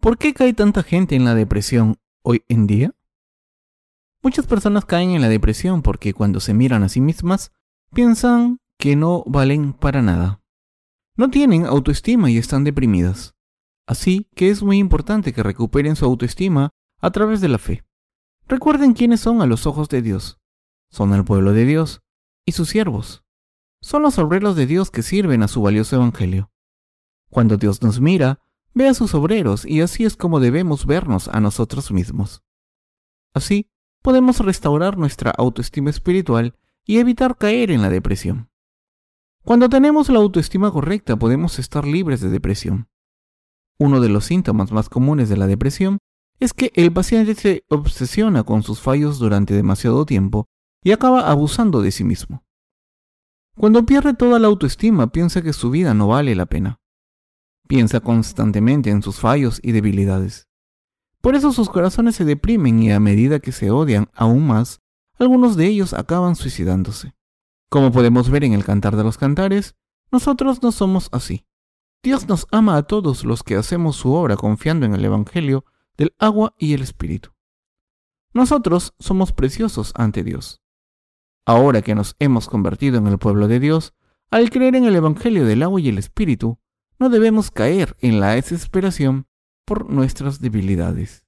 ¿Por 0.00 0.18
qué 0.18 0.34
cae 0.34 0.52
tanta 0.52 0.82
gente 0.82 1.14
en 1.14 1.24
la 1.24 1.34
depresión 1.34 1.96
hoy 2.22 2.44
en 2.48 2.66
día? 2.66 2.94
Muchas 4.22 4.46
personas 4.46 4.84
caen 4.84 5.10
en 5.10 5.20
la 5.20 5.28
depresión 5.28 5.82
porque 5.82 6.12
cuando 6.12 6.40
se 6.40 6.54
miran 6.54 6.82
a 6.82 6.88
sí 6.88 7.00
mismas 7.00 7.52
piensan 7.94 8.58
que 8.78 8.96
no 8.96 9.24
valen 9.26 9.72
para 9.72 10.02
nada. 10.02 10.40
No 11.16 11.30
tienen 11.30 11.66
autoestima 11.66 12.30
y 12.30 12.38
están 12.38 12.64
deprimidas. 12.64 13.34
Así 13.86 14.28
que 14.34 14.50
es 14.50 14.62
muy 14.62 14.78
importante 14.78 15.32
que 15.32 15.42
recuperen 15.42 15.96
su 15.96 16.04
autoestima 16.04 16.70
a 17.00 17.10
través 17.10 17.40
de 17.40 17.48
la 17.48 17.58
fe. 17.58 17.84
Recuerden 18.46 18.92
quiénes 18.92 19.20
son 19.20 19.42
a 19.42 19.46
los 19.46 19.66
ojos 19.66 19.88
de 19.88 20.02
Dios. 20.02 20.38
Son 20.90 21.12
el 21.14 21.24
pueblo 21.24 21.52
de 21.52 21.64
Dios 21.64 22.01
y 22.44 22.52
sus 22.52 22.68
siervos. 22.68 23.24
Son 23.80 24.02
los 24.02 24.18
obreros 24.18 24.56
de 24.56 24.66
Dios 24.66 24.90
que 24.90 25.02
sirven 25.02 25.42
a 25.42 25.48
su 25.48 25.62
valioso 25.62 25.96
evangelio. 25.96 26.50
Cuando 27.30 27.56
Dios 27.56 27.82
nos 27.82 28.00
mira, 28.00 28.40
ve 28.74 28.88
a 28.88 28.94
sus 28.94 29.14
obreros 29.14 29.64
y 29.66 29.80
así 29.80 30.04
es 30.04 30.16
como 30.16 30.40
debemos 30.40 30.86
vernos 30.86 31.28
a 31.28 31.40
nosotros 31.40 31.90
mismos. 31.90 32.42
Así, 33.34 33.70
podemos 34.02 34.40
restaurar 34.40 34.98
nuestra 34.98 35.30
autoestima 35.30 35.90
espiritual 35.90 36.56
y 36.84 36.98
evitar 36.98 37.36
caer 37.36 37.70
en 37.70 37.82
la 37.82 37.90
depresión. 37.90 38.50
Cuando 39.44 39.68
tenemos 39.68 40.08
la 40.08 40.18
autoestima 40.18 40.70
correcta 40.70 41.16
podemos 41.16 41.58
estar 41.58 41.86
libres 41.86 42.20
de 42.20 42.28
depresión. 42.28 42.88
Uno 43.78 44.00
de 44.00 44.08
los 44.08 44.26
síntomas 44.26 44.70
más 44.70 44.88
comunes 44.88 45.28
de 45.28 45.36
la 45.36 45.46
depresión 45.46 45.98
es 46.38 46.52
que 46.52 46.72
el 46.74 46.92
paciente 46.92 47.34
se 47.34 47.64
obsesiona 47.68 48.44
con 48.44 48.62
sus 48.62 48.80
fallos 48.80 49.18
durante 49.18 49.54
demasiado 49.54 50.06
tiempo 50.06 50.48
y 50.82 50.92
acaba 50.92 51.30
abusando 51.30 51.80
de 51.82 51.92
sí 51.92 52.04
mismo. 52.04 52.44
Cuando 53.56 53.84
pierde 53.84 54.14
toda 54.14 54.38
la 54.38 54.48
autoestima 54.48 55.12
piensa 55.12 55.42
que 55.42 55.52
su 55.52 55.70
vida 55.70 55.94
no 55.94 56.08
vale 56.08 56.34
la 56.34 56.46
pena. 56.46 56.80
Piensa 57.68 58.00
constantemente 58.00 58.90
en 58.90 59.02
sus 59.02 59.20
fallos 59.20 59.60
y 59.62 59.72
debilidades. 59.72 60.48
Por 61.20 61.36
eso 61.36 61.52
sus 61.52 61.68
corazones 61.68 62.16
se 62.16 62.24
deprimen 62.24 62.82
y 62.82 62.90
a 62.90 62.98
medida 62.98 63.40
que 63.40 63.52
se 63.52 63.70
odian 63.70 64.10
aún 64.14 64.46
más, 64.46 64.80
algunos 65.18 65.56
de 65.56 65.66
ellos 65.66 65.92
acaban 65.92 66.34
suicidándose. 66.34 67.14
Como 67.68 67.92
podemos 67.92 68.28
ver 68.28 68.44
en 68.44 68.54
el 68.54 68.64
Cantar 68.64 68.96
de 68.96 69.04
los 69.04 69.18
Cantares, 69.18 69.76
nosotros 70.10 70.62
no 70.62 70.72
somos 70.72 71.08
así. 71.12 71.46
Dios 72.02 72.26
nos 72.28 72.46
ama 72.50 72.76
a 72.76 72.82
todos 72.82 73.24
los 73.24 73.44
que 73.44 73.54
hacemos 73.54 73.96
su 73.96 74.12
obra 74.12 74.36
confiando 74.36 74.86
en 74.86 74.94
el 74.94 75.04
Evangelio 75.04 75.64
del 75.96 76.14
agua 76.18 76.54
y 76.58 76.72
el 76.74 76.82
Espíritu. 76.82 77.30
Nosotros 78.34 78.94
somos 78.98 79.32
preciosos 79.32 79.92
ante 79.94 80.24
Dios. 80.24 80.61
Ahora 81.44 81.82
que 81.82 81.94
nos 81.94 82.14
hemos 82.18 82.48
convertido 82.48 82.98
en 82.98 83.06
el 83.06 83.18
pueblo 83.18 83.48
de 83.48 83.60
Dios, 83.60 83.94
al 84.30 84.50
creer 84.50 84.76
en 84.76 84.84
el 84.84 84.96
Evangelio 84.96 85.44
del 85.44 85.62
agua 85.62 85.80
y 85.80 85.88
el 85.88 85.98
Espíritu, 85.98 86.58
no 86.98 87.08
debemos 87.08 87.50
caer 87.50 87.96
en 88.00 88.20
la 88.20 88.32
desesperación 88.32 89.26
por 89.64 89.90
nuestras 89.90 90.40
debilidades. 90.40 91.26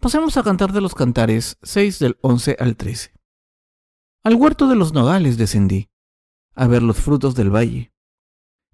Pasemos 0.00 0.36
a 0.36 0.42
cantar 0.42 0.72
de 0.72 0.80
los 0.80 0.94
cantares 0.94 1.58
6 1.62 1.98
del 1.98 2.18
11 2.22 2.56
al 2.58 2.76
13. 2.76 3.12
Al 4.24 4.34
huerto 4.36 4.68
de 4.68 4.76
los 4.76 4.92
nogales 4.92 5.36
descendí, 5.36 5.90
a 6.54 6.66
ver 6.66 6.82
los 6.82 6.96
frutos 6.96 7.34
del 7.34 7.54
valle 7.54 7.92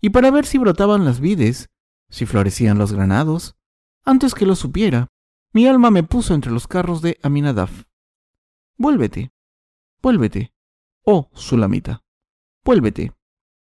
y 0.01 0.11
para 0.11 0.31
ver 0.31 0.47
si 0.47 0.59
brotaban 0.59 1.05
las 1.05 1.21
vides, 1.21 1.71
si 2.09 2.27
florecían 2.27 2.79
los 2.79 2.93
granados. 2.93 3.57
Antes 4.05 4.35
que 4.35 4.47
lo 4.47 4.55
supiera, 4.55 5.09
mi 5.53 5.67
alma 5.67 5.91
me 5.91 6.03
puso 6.03 6.35
entre 6.35 6.53
los 6.53 6.67
carros 6.69 7.03
de 7.03 7.19
Aminadab. 7.23 7.71
Vuélvete, 8.77 9.33
vuélvete, 10.01 10.53
oh 11.11 11.31
Sulamita, 11.33 12.05
vuélvete, 12.63 13.15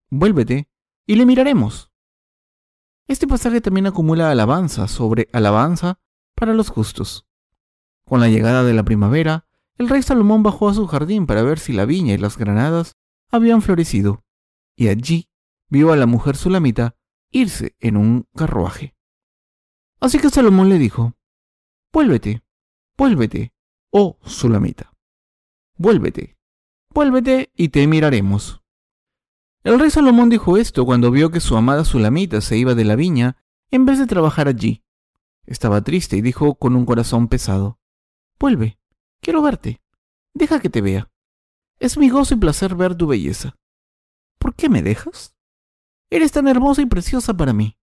vuélvete, 0.10 0.68
y 1.06 1.16
le 1.16 1.28
miraremos. 1.28 1.92
Este 3.08 3.28
pasaje 3.28 3.62
también 3.62 3.86
acumula 3.86 4.32
alabanza 4.32 4.88
sobre 4.88 5.28
alabanza 5.32 6.00
para 6.34 6.56
los 6.56 6.70
justos. 6.70 7.28
Con 8.04 8.20
la 8.20 8.30
llegada 8.30 8.64
de 8.64 8.74
la 8.74 8.82
primavera, 8.82 9.48
el 9.78 9.90
rey 9.90 10.02
Salomón 10.02 10.42
bajó 10.42 10.70
a 10.70 10.74
su 10.74 10.88
jardín 10.88 11.28
para 11.28 11.44
ver 11.44 11.60
si 11.60 11.72
la 11.72 11.86
viña 11.86 12.16
y 12.16 12.18
las 12.18 12.36
granadas 12.36 12.96
habían 13.30 13.62
florecido, 13.62 14.24
y 14.76 14.88
allí 14.88 15.30
vio 15.70 15.92
a 15.92 15.98
la 15.98 16.08
mujer 16.08 16.38
sulamita 16.38 16.96
irse 17.30 17.76
en 17.80 17.98
un 17.98 18.28
carruaje. 18.36 18.96
Así 20.00 20.18
que 20.18 20.32
Salomón 20.32 20.70
le 20.70 20.80
dijo, 20.80 21.14
Vuélvete, 21.94 22.42
vuélvete, 22.98 23.54
oh 23.92 24.18
sulamita. 24.24 24.92
Vuélvete, 25.78 26.35
vuélvete 26.96 27.52
y 27.58 27.70
te 27.70 27.86
miraremos. 27.88 28.62
El 29.64 29.78
rey 29.80 29.92
Salomón 29.92 30.30
dijo 30.30 30.56
esto 30.56 30.86
cuando 30.86 31.12
vio 31.12 31.30
que 31.30 31.42
su 31.42 31.58
amada 31.58 31.84
sulamita 31.84 32.40
se 32.40 32.58
iba 32.58 32.74
de 32.74 32.86
la 32.86 32.96
viña 32.96 33.36
en 33.70 33.86
vez 33.86 34.00
de 34.00 34.08
trabajar 34.08 34.48
allí. 34.48 34.82
Estaba 35.46 35.82
triste 35.82 36.16
y 36.16 36.22
dijo 36.22 36.56
con 36.56 36.74
un 36.74 36.86
corazón 36.86 37.28
pesado, 37.28 37.80
Vuelve, 38.40 38.80
quiero 39.20 39.42
verte, 39.42 39.82
deja 40.34 40.62
que 40.62 40.70
te 40.70 40.82
vea. 40.82 41.12
Es 41.80 41.98
mi 41.98 42.10
gozo 42.10 42.36
y 42.36 42.38
placer 42.38 42.76
ver 42.76 42.96
tu 42.96 43.08
belleza. 43.08 43.58
¿Por 44.40 44.56
qué 44.56 44.70
me 44.70 44.82
dejas? 44.82 45.36
Eres 46.10 46.32
tan 46.32 46.48
hermosa 46.48 46.82
y 46.82 46.86
preciosa 46.86 47.34
para 47.34 47.52
mí. 47.52 47.78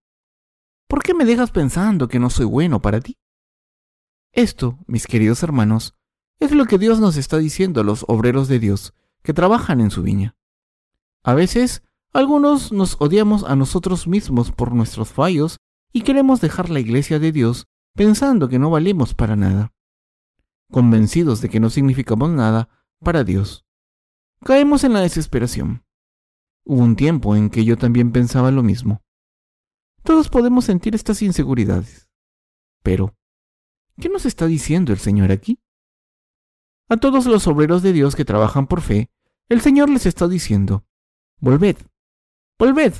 ¿Por 0.87 1.03
qué 1.03 1.13
me 1.13 1.25
dejas 1.25 1.51
pensando 1.51 2.07
que 2.07 2.17
no 2.17 2.31
soy 2.31 2.45
bueno 2.45 2.81
para 2.81 2.99
ti? 2.99 3.19
Esto, 4.31 4.79
mis 4.87 5.05
queridos 5.05 5.43
hermanos, 5.43 5.95
es 6.39 6.51
lo 6.51 6.65
que 6.65 6.79
Dios 6.79 6.99
nos 6.99 7.15
está 7.15 7.37
diciendo 7.37 7.81
a 7.81 7.83
los 7.83 8.05
obreros 8.07 8.47
de 8.47 8.57
Dios 8.57 8.95
que 9.23 9.33
trabajan 9.33 9.81
en 9.81 9.89
su 9.89 10.03
viña. 10.03 10.35
A 11.23 11.33
veces, 11.33 11.83
algunos 12.11 12.71
nos 12.71 12.97
odiamos 12.99 13.43
a 13.43 13.55
nosotros 13.55 14.07
mismos 14.07 14.51
por 14.51 14.73
nuestros 14.73 15.11
fallos 15.11 15.57
y 15.91 16.01
queremos 16.01 16.41
dejar 16.41 16.69
la 16.69 16.79
iglesia 16.79 17.19
de 17.19 17.31
Dios 17.31 17.65
pensando 17.95 18.49
que 18.49 18.59
no 18.59 18.69
valemos 18.69 19.13
para 19.13 19.35
nada, 19.35 19.73
convencidos 20.71 21.41
de 21.41 21.49
que 21.49 21.59
no 21.59 21.69
significamos 21.69 22.29
nada 22.29 22.69
para 22.99 23.23
Dios. 23.23 23.65
Caemos 24.43 24.83
en 24.83 24.93
la 24.93 25.01
desesperación. 25.01 25.85
Hubo 26.65 26.81
un 26.81 26.95
tiempo 26.95 27.35
en 27.35 27.49
que 27.49 27.63
yo 27.63 27.77
también 27.77 28.11
pensaba 28.11 28.51
lo 28.51 28.63
mismo. 28.63 29.01
Todos 30.03 30.29
podemos 30.29 30.65
sentir 30.65 30.95
estas 30.95 31.21
inseguridades. 31.21 32.09
Pero, 32.83 33.15
¿qué 33.99 34.09
nos 34.09 34.25
está 34.25 34.47
diciendo 34.47 34.91
el 34.91 34.99
Señor 34.99 35.31
aquí? 35.31 35.62
A 36.89 36.97
todos 36.97 37.25
los 37.25 37.47
obreros 37.47 37.81
de 37.81 37.93
Dios 37.93 38.15
que 38.15 38.25
trabajan 38.25 38.67
por 38.67 38.81
fe, 38.81 39.09
el 39.49 39.61
Señor 39.61 39.89
les 39.89 40.05
está 40.05 40.27
diciendo, 40.27 40.85
volved, 41.39 41.77
volved, 42.59 42.93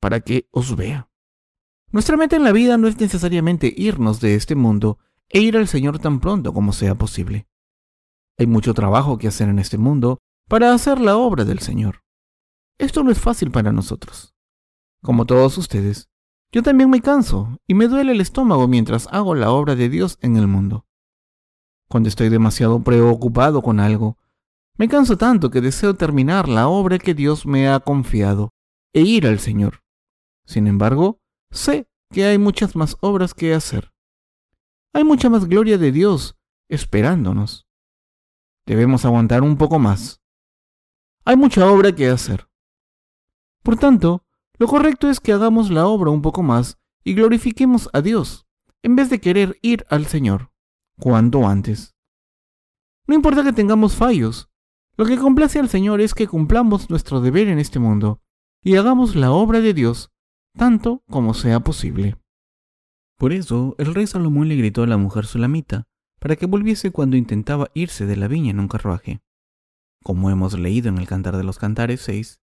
para 0.00 0.20
que 0.20 0.48
os 0.50 0.76
vea. 0.76 1.08
Nuestra 1.90 2.16
meta 2.16 2.36
en 2.36 2.44
la 2.44 2.52
vida 2.52 2.78
no 2.78 2.88
es 2.88 2.98
necesariamente 2.98 3.72
irnos 3.76 4.20
de 4.20 4.34
este 4.34 4.54
mundo 4.54 4.98
e 5.28 5.40
ir 5.40 5.56
al 5.56 5.68
Señor 5.68 5.98
tan 5.98 6.20
pronto 6.20 6.52
como 6.52 6.72
sea 6.72 6.94
posible. 6.94 7.46
Hay 8.38 8.46
mucho 8.46 8.74
trabajo 8.74 9.18
que 9.18 9.28
hacer 9.28 9.48
en 9.48 9.58
este 9.58 9.78
mundo 9.78 10.18
para 10.48 10.72
hacer 10.72 11.00
la 11.00 11.16
obra 11.16 11.44
del 11.44 11.60
Señor. 11.60 12.02
Esto 12.78 13.02
no 13.02 13.10
es 13.10 13.20
fácil 13.20 13.50
para 13.50 13.72
nosotros. 13.72 14.34
Como 15.02 15.24
todos 15.26 15.58
ustedes, 15.58 16.08
yo 16.50 16.62
también 16.62 16.90
me 16.90 17.00
canso 17.00 17.58
y 17.66 17.74
me 17.74 17.88
duele 17.88 18.12
el 18.12 18.20
estómago 18.20 18.68
mientras 18.68 19.06
hago 19.08 19.34
la 19.34 19.50
obra 19.50 19.74
de 19.74 19.88
Dios 19.88 20.18
en 20.20 20.36
el 20.36 20.46
mundo. 20.46 20.86
Cuando 21.92 22.08
estoy 22.08 22.30
demasiado 22.30 22.82
preocupado 22.82 23.60
con 23.60 23.78
algo, 23.78 24.16
me 24.78 24.88
canso 24.88 25.18
tanto 25.18 25.50
que 25.50 25.60
deseo 25.60 25.92
terminar 25.92 26.48
la 26.48 26.66
obra 26.66 26.98
que 26.98 27.12
Dios 27.12 27.44
me 27.44 27.68
ha 27.68 27.80
confiado 27.80 28.54
e 28.94 29.02
ir 29.02 29.26
al 29.26 29.40
Señor. 29.40 29.82
Sin 30.46 30.68
embargo, 30.68 31.20
sé 31.50 31.86
que 32.10 32.24
hay 32.24 32.38
muchas 32.38 32.76
más 32.76 32.96
obras 33.02 33.34
que 33.34 33.52
hacer. 33.52 33.92
hay 34.94 35.04
mucha 35.04 35.28
más 35.28 35.44
gloria 35.44 35.76
de 35.76 35.92
Dios 35.92 36.34
esperándonos. 36.70 37.66
Debemos 38.64 39.04
aguantar 39.04 39.42
un 39.42 39.58
poco 39.58 39.78
más. 39.78 40.22
Hay 41.26 41.36
mucha 41.36 41.70
obra 41.70 41.94
que 41.94 42.08
hacer. 42.08 42.48
Por 43.62 43.76
tanto, 43.76 44.24
lo 44.58 44.66
correcto 44.66 45.10
es 45.10 45.20
que 45.20 45.34
hagamos 45.34 45.68
la 45.68 45.86
obra 45.86 46.10
un 46.10 46.22
poco 46.22 46.42
más 46.42 46.78
y 47.04 47.12
glorifiquemos 47.12 47.90
a 47.92 48.00
Dios, 48.00 48.46
en 48.82 48.96
vez 48.96 49.10
de 49.10 49.20
querer 49.20 49.58
ir 49.60 49.84
al 49.90 50.06
Señor, 50.06 50.51
cuanto 50.98 51.46
antes. 51.46 51.94
No 53.06 53.14
importa 53.14 53.44
que 53.44 53.52
tengamos 53.52 53.96
fallos, 53.96 54.50
lo 54.96 55.06
que 55.06 55.18
complace 55.18 55.58
al 55.58 55.68
Señor 55.68 56.00
es 56.00 56.14
que 56.14 56.28
cumplamos 56.28 56.90
nuestro 56.90 57.20
deber 57.20 57.48
en 57.48 57.58
este 57.58 57.78
mundo 57.78 58.20
y 58.62 58.76
hagamos 58.76 59.16
la 59.16 59.32
obra 59.32 59.60
de 59.60 59.74
Dios 59.74 60.12
tanto 60.56 61.02
como 61.08 61.34
sea 61.34 61.60
posible. 61.60 62.16
Por 63.18 63.32
eso 63.32 63.74
el 63.78 63.94
rey 63.94 64.06
Salomón 64.06 64.48
le 64.48 64.56
gritó 64.56 64.82
a 64.82 64.86
la 64.86 64.96
mujer 64.96 65.26
sulamita 65.26 65.84
para 66.18 66.36
que 66.36 66.46
volviese 66.46 66.90
cuando 66.90 67.16
intentaba 67.16 67.70
irse 67.74 68.06
de 68.06 68.16
la 68.16 68.28
viña 68.28 68.50
en 68.50 68.60
un 68.60 68.68
carruaje. 68.68 69.22
Como 70.02 70.30
hemos 70.30 70.58
leído 70.58 70.88
en 70.88 70.98
el 70.98 71.06
Cantar 71.06 71.36
de 71.36 71.44
los 71.44 71.58
Cantares 71.58 72.00
6, 72.02 72.40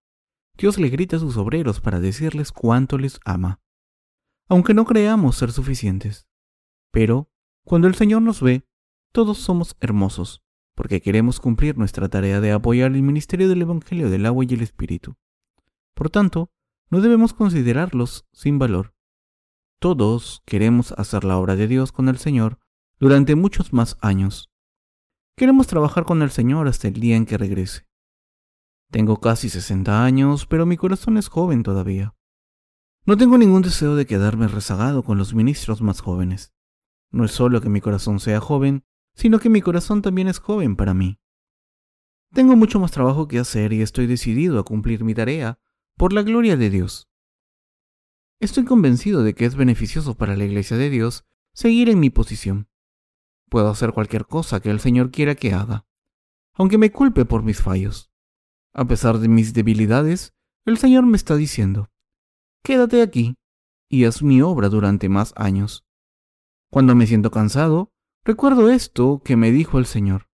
Dios 0.58 0.77
le 0.77 0.89
grita 0.89 1.15
a 1.15 1.20
sus 1.20 1.38
obreros 1.38 1.79
para 1.79 2.00
decirles 2.00 2.51
cuánto 2.51 2.98
les 2.98 3.20
ama, 3.24 3.62
aunque 4.50 4.74
no 4.74 4.86
creamos 4.86 5.38
ser 5.38 5.51
suficientes. 5.51 6.27
Pero, 6.91 7.28
cuando 7.69 7.88
el 7.88 7.93
Señor 7.93 8.23
nos 8.23 8.41
ve, 8.41 8.65
todos 9.11 9.38
somos 9.38 9.77
hermosos, 9.79 10.41
porque 10.73 11.03
queremos 11.03 11.39
cumplir 11.39 11.77
nuestra 11.77 12.09
tarea 12.09 12.41
de 12.41 12.51
apoyar 12.51 12.95
el 12.95 13.03
ministerio 13.03 13.47
del 13.47 13.61
Evangelio 13.61 14.09
del 14.09 14.25
agua 14.25 14.43
y 14.43 14.55
el 14.55 14.63
Espíritu. 14.63 15.17
Por 15.93 16.09
tanto, 16.09 16.49
no 16.89 16.99
debemos 16.99 17.35
considerarlos 17.35 18.25
sin 18.33 18.57
valor. 18.57 18.95
Todos 19.77 20.41
queremos 20.47 20.93
hacer 20.93 21.23
la 21.23 21.38
obra 21.38 21.55
de 21.55 21.67
Dios 21.67 21.91
con 21.91 22.09
el 22.09 22.17
Señor 22.17 22.57
durante 22.99 23.35
muchos 23.35 23.71
más 23.71 23.99
años. 24.01 24.49
Queremos 25.38 25.67
trabajar 25.67 26.05
con 26.05 26.23
el 26.23 26.31
Señor 26.31 26.67
hasta 26.67 26.88
el 26.88 26.95
día 26.95 27.17
en 27.17 27.27
que 27.27 27.38
regrese. 27.38 27.88
Tengo 28.89 29.19
casi 29.19 29.47
60 29.47 30.03
años, 30.03 30.47
pero 30.47 30.65
mi 30.65 30.75
corazón 30.75 31.17
es 31.17 31.27
joven 31.27 31.61
todavía. 31.61 32.15
No 33.05 33.15
tengo 33.15 33.38
ningún 33.38 33.61
deseo 33.61 33.95
de 33.95 34.07
quedarme 34.07 34.47
rezagado 34.47 35.03
con 35.03 35.19
los 35.19 35.35
ministros 35.35 35.83
más 35.83 36.01
jóvenes. 36.01 36.51
No 37.12 37.25
es 37.25 37.32
solo 37.32 37.62
que 37.62 37.70
mi 37.70 37.82
corazón 37.82 38.20
sea 38.20 38.39
joven, 38.39 38.84
sino 39.16 39.39
que 39.39 39.50
mi 39.50 39.62
corazón 39.62 40.01
también 40.01 40.28
es 40.28 40.39
joven 40.39 40.75
para 40.75 40.94
mí. 40.94 41.20
Tengo 42.34 42.56
mucho 42.56 42.80
más 42.80 42.92
trabajo 42.92 43.28
que 43.28 43.39
hacer 43.39 43.74
y 43.74 43.82
estoy 43.82 44.06
decidido 44.06 44.60
a 44.60 44.63
cumplir 44.63 45.04
mi 45.04 45.16
tarea 45.16 45.60
por 45.98 46.13
la 46.13 46.22
gloria 46.22 46.56
de 46.56 46.70
Dios. 46.70 47.10
Estoy 48.39 48.63
convencido 48.66 49.24
de 49.24 49.34
que 49.34 49.46
es 49.46 49.56
beneficioso 49.56 50.16
para 50.16 50.38
la 50.38 50.46
Iglesia 50.46 50.78
de 50.78 50.89
Dios 50.89 51.25
seguir 51.54 51.89
en 51.89 52.00
mi 52.00 52.10
posición. 52.10 52.70
Puedo 53.50 53.70
hacer 53.70 53.92
cualquier 53.92 54.25
cosa 54.28 54.60
que 54.62 54.70
el 54.70 54.80
Señor 54.80 55.12
quiera 55.12 55.36
que 55.36 55.54
haga, 55.54 55.86
aunque 56.54 56.78
me 56.78 56.92
culpe 56.92 57.25
por 57.25 57.44
mis 57.44 57.62
fallos. 57.62 58.12
A 58.74 58.86
pesar 58.86 59.18
de 59.18 59.28
mis 59.28 59.54
debilidades, 59.54 60.34
el 60.66 60.78
Señor 60.78 61.06
me 61.06 61.18
está 61.18 61.36
diciendo, 61.36 61.89
quédate 62.63 63.01
aquí 63.01 63.36
y 63.89 64.06
haz 64.06 64.22
mi 64.22 64.42
obra 64.42 64.70
durante 64.70 65.10
más 65.10 65.34
años. 65.36 65.84
Cuando 66.71 66.93
me 66.93 67.07
siento 67.07 67.31
cansado, 67.31 67.91
recuerdo 68.23 68.69
esto 68.69 69.21
que 69.23 69.35
me 69.35 69.51
dijo 69.51 69.79
el 69.79 69.85
Señor. 69.85 70.29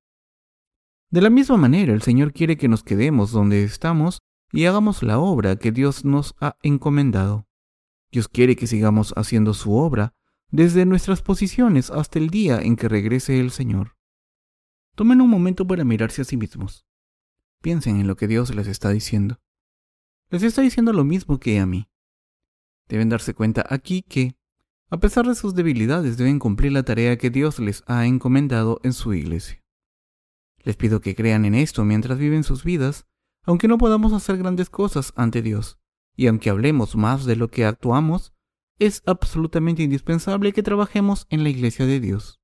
De 1.10 1.22
la 1.22 1.30
misma 1.30 1.56
manera, 1.56 1.94
el 1.94 2.02
Señor 2.02 2.34
quiere 2.34 2.58
que 2.58 2.68
nos 2.68 2.84
quedemos 2.84 3.32
donde 3.32 3.64
estamos 3.64 4.20
y 4.52 4.66
hagamos 4.66 5.02
la 5.02 5.20
obra 5.20 5.56
que 5.56 5.72
Dios 5.72 6.04
nos 6.04 6.36
ha 6.42 6.58
encomendado. 6.62 7.48
Dios 8.12 8.28
quiere 8.28 8.56
que 8.56 8.68
sigamos 8.68 9.14
haciendo 9.16 9.54
su 9.54 9.76
obra 9.76 10.14
desde 10.52 10.86
nuestras 10.86 11.22
posiciones 11.22 11.90
hasta 11.90 12.20
el 12.20 12.30
día 12.30 12.62
en 12.62 12.76
que 12.76 12.90
regrese 12.90 13.40
el 13.40 13.52
Señor. 13.52 13.96
Tomen 14.96 15.22
un 15.22 15.30
momento 15.30 15.66
para 15.66 15.84
mirarse 15.84 16.22
a 16.22 16.26
sí 16.26 16.38
mismos. 16.38 16.86
Piensen 17.62 18.00
en 18.00 18.08
lo 18.08 18.16
que 18.16 18.28
Dios 18.28 18.54
les 18.54 18.68
está 18.68 18.90
diciendo. 18.90 19.40
Les 20.30 20.44
está 20.44 20.62
diciendo 20.62 20.94
lo 20.94 21.04
mismo 21.04 21.40
que 21.40 21.60
a 21.60 21.66
mí. 21.66 21.90
Deben 22.88 23.10
darse 23.10 23.34
cuenta 23.34 23.66
aquí 23.70 24.02
que, 24.02 24.38
a 24.96 24.98
pesar 24.98 25.28
de 25.28 25.36
sus 25.36 25.54
debilidades, 25.54 26.16
deben 26.16 26.40
cumplir 26.40 26.72
la 26.72 26.84
tarea 26.84 27.18
que 27.18 27.30
Dios 27.30 27.60
les 27.60 27.84
ha 27.86 28.06
encomendado 28.06 28.80
en 28.82 28.94
su 28.94 29.14
iglesia. 29.14 29.62
Les 30.64 30.78
pido 30.78 31.02
que 31.02 31.16
crean 31.16 31.44
en 31.44 31.54
esto 31.54 31.84
mientras 31.84 32.18
viven 32.18 32.46
sus 32.46 32.64
vidas, 32.64 33.06
aunque 33.44 33.68
no 33.68 33.78
podamos 33.78 34.14
hacer 34.14 34.38
grandes 34.38 34.70
cosas 34.70 35.12
ante 35.18 35.42
Dios, 35.42 35.78
y 36.16 36.28
aunque 36.28 36.50
hablemos 36.50 36.96
más 36.96 37.26
de 37.26 37.36
lo 37.36 37.50
que 37.50 37.66
actuamos, 37.66 38.34
es 38.80 39.04
absolutamente 39.06 39.84
indispensable 39.84 40.54
que 40.54 40.64
trabajemos 40.64 41.28
en 41.30 41.44
la 41.44 41.50
iglesia 41.50 41.86
de 41.86 42.00
Dios. 42.00 42.40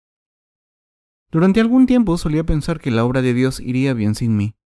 Durante 1.32 1.62
algún 1.62 1.86
tiempo 1.86 2.18
solía 2.18 2.44
pensar 2.46 2.82
que 2.82 2.92
la 2.92 3.06
obra 3.06 3.22
de 3.22 3.34
Dios 3.34 3.62
iría 3.62 3.94
bien 3.94 4.14
sin 4.14 4.36
mí. 4.36 4.58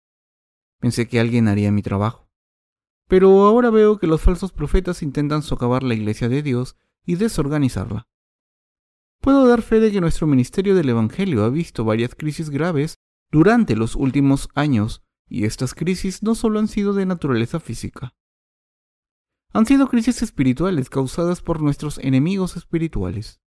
Pensé 0.79 1.07
que 1.07 1.19
alguien 1.19 1.47
haría 1.47 1.71
mi 1.71 1.83
trabajo. 1.83 2.31
Pero 3.07 3.45
ahora 3.45 3.69
veo 3.69 3.99
que 3.99 4.07
los 4.07 4.21
falsos 4.21 4.51
profetas 4.51 5.03
intentan 5.03 5.43
socavar 5.43 5.83
la 5.83 5.93
iglesia 5.93 6.29
de 6.29 6.41
Dios 6.41 6.75
y 7.05 7.15
desorganizarla. 7.15 8.07
Puedo 9.21 9.47
dar 9.47 9.61
fe 9.61 9.79
de 9.79 9.91
que 9.91 10.01
nuestro 10.01 10.27
ministerio 10.27 10.75
del 10.75 10.89
Evangelio 10.89 11.43
ha 11.43 11.49
visto 11.49 11.83
varias 11.83 12.15
crisis 12.15 12.49
graves 12.49 12.95
durante 13.31 13.75
los 13.75 13.95
últimos 13.95 14.49
años, 14.55 15.03
y 15.27 15.45
estas 15.45 15.73
crisis 15.73 16.21
no 16.23 16.35
solo 16.35 16.59
han 16.59 16.67
sido 16.67 16.93
de 16.93 17.05
naturaleza 17.05 17.59
física 17.59 18.13
han 19.55 19.65
sido 19.65 19.87
crisis 19.87 20.21
espirituales 20.21 20.89
causadas 20.89 21.41
por 21.41 21.61
nuestros 21.61 21.97
enemigos 21.99 22.57
espirituales. 22.57 23.39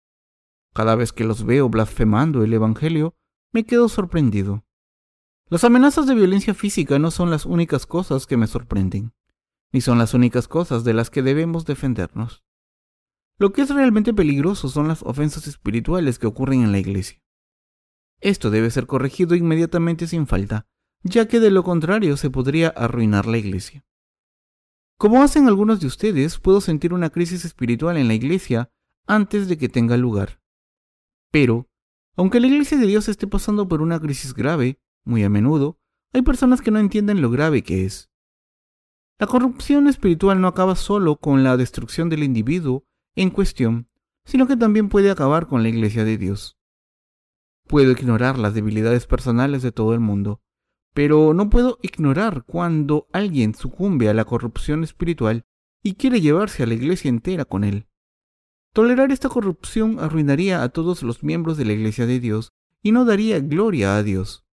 Cada 0.73 0.95
vez 0.95 1.11
que 1.11 1.25
los 1.25 1.43
veo 1.43 1.67
blasfemando 1.67 2.45
el 2.45 2.53
Evangelio, 2.53 3.17
me 3.51 3.65
quedo 3.65 3.89
sorprendido. 3.89 4.63
Las 5.49 5.65
amenazas 5.65 6.07
de 6.07 6.15
violencia 6.15 6.53
física 6.53 6.97
no 6.97 7.11
son 7.11 7.29
las 7.29 7.45
únicas 7.45 7.85
cosas 7.85 8.25
que 8.25 8.37
me 8.37 8.47
sorprenden, 8.47 9.11
ni 9.73 9.81
son 9.81 9.97
las 9.97 10.13
únicas 10.13 10.47
cosas 10.47 10.85
de 10.85 10.93
las 10.93 11.09
que 11.09 11.21
debemos 11.21 11.65
defendernos. 11.65 12.41
Lo 13.39 13.54
que 13.54 13.62
es 13.62 13.69
realmente 13.69 14.13
peligroso 14.13 14.67
son 14.67 14.88
las 14.88 15.04
ofensas 15.04 15.47
espirituales 15.47 16.17
que 16.17 16.28
ocurren 16.28 16.63
en 16.63 16.71
la 16.71 16.80
iglesia. 16.80 17.21
Esto 18.19 18.50
debe 18.50 18.71
ser 18.71 18.88
corregido 18.88 19.36
inmediatamente 19.36 20.08
sin 20.08 20.26
falta, 20.26 20.65
ya 21.04 21.28
que 21.28 21.39
de 21.39 21.52
lo 21.52 21.63
contrario 21.63 22.17
se 22.17 22.32
podría 22.32 22.69
arruinar 22.69 23.28
la 23.28 23.38
iglesia. 23.38 23.86
Como 24.97 25.21
hacen 25.21 25.47
algunos 25.47 25.80
de 25.80 25.86
ustedes, 25.86 26.39
puedo 26.39 26.62
sentir 26.62 26.93
una 26.93 27.12
crisis 27.12 27.45
espiritual 27.45 27.97
en 27.97 28.08
la 28.08 28.15
iglesia 28.15 28.71
antes 29.06 29.47
de 29.47 29.60
que 29.60 29.69
tenga 29.69 29.95
lugar. 29.97 30.41
Pero, 31.32 31.69
aunque 32.15 32.39
la 32.39 32.47
iglesia 32.47 32.80
de 32.80 32.88
Dios 32.88 33.08
esté 33.08 33.28
pasando 33.28 33.67
por 33.67 33.84
una 33.84 34.00
crisis 34.00 34.34
grave, 34.34 34.82
muy 35.06 35.23
a 35.23 35.30
menudo, 35.30 35.80
hay 36.12 36.23
personas 36.23 36.62
que 36.62 36.71
no 36.71 36.80
entienden 36.80 37.21
lo 37.21 37.30
grave 37.30 37.62
que 37.62 37.86
es. 37.86 38.10
La 39.19 39.28
corrupción 39.28 39.88
espiritual 39.88 40.41
no 40.41 40.47
acaba 40.47 40.76
solo 40.76 41.17
con 41.17 41.43
la 41.43 41.58
destrucción 41.58 42.10
del 42.10 42.23
individuo 42.23 42.87
en 43.17 43.32
cuestión, 43.32 43.89
sino 44.25 44.47
que 44.47 44.56
también 44.56 44.89
puede 44.89 45.12
acabar 45.12 45.47
con 45.47 45.63
la 45.63 45.69
iglesia 45.69 46.06
de 46.06 46.17
Dios. 46.17 46.58
Puedo 47.67 47.91
ignorar 47.91 48.38
las 48.38 48.53
debilidades 48.53 49.08
personales 49.08 49.62
de 49.63 49.71
todo 49.71 49.93
el 49.93 49.99
mundo, 49.99 50.41
pero 50.93 51.34
no 51.34 51.49
puedo 51.49 51.80
ignorar 51.82 52.43
cuando 52.45 53.08
alguien 53.12 53.56
sucumbe 53.56 54.08
a 54.08 54.13
la 54.13 54.23
corrupción 54.23 54.84
espiritual 54.84 55.45
y 55.84 55.95
quiere 55.95 56.21
llevarse 56.21 56.63
a 56.63 56.67
la 56.67 56.75
iglesia 56.75 57.10
entera 57.10 57.43
con 57.43 57.63
él. 57.63 57.88
Tolerar 58.73 59.12
esta 59.12 59.30
corrupción 59.30 59.99
arruinaría 59.99 60.62
a 60.62 60.69
todos 60.69 61.01
los 61.01 61.23
miembros 61.23 61.58
de 61.58 61.65
la 61.65 61.73
iglesia 61.73 62.06
de 62.06 62.19
Dios 62.19 62.53
y 62.84 62.91
no 62.91 63.03
daría 63.03 63.39
gloria 63.39 63.97
a 63.97 64.03
Dios. 64.03 64.45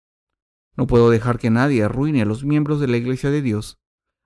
No 0.76 0.86
puedo 0.86 1.10
dejar 1.10 1.38
que 1.38 1.50
nadie 1.50 1.82
arruine 1.82 2.22
a 2.22 2.24
los 2.26 2.44
miembros 2.44 2.80
de 2.80 2.88
la 2.88 2.96
iglesia 2.96 3.30
de 3.30 3.42
Dios. 3.42 3.78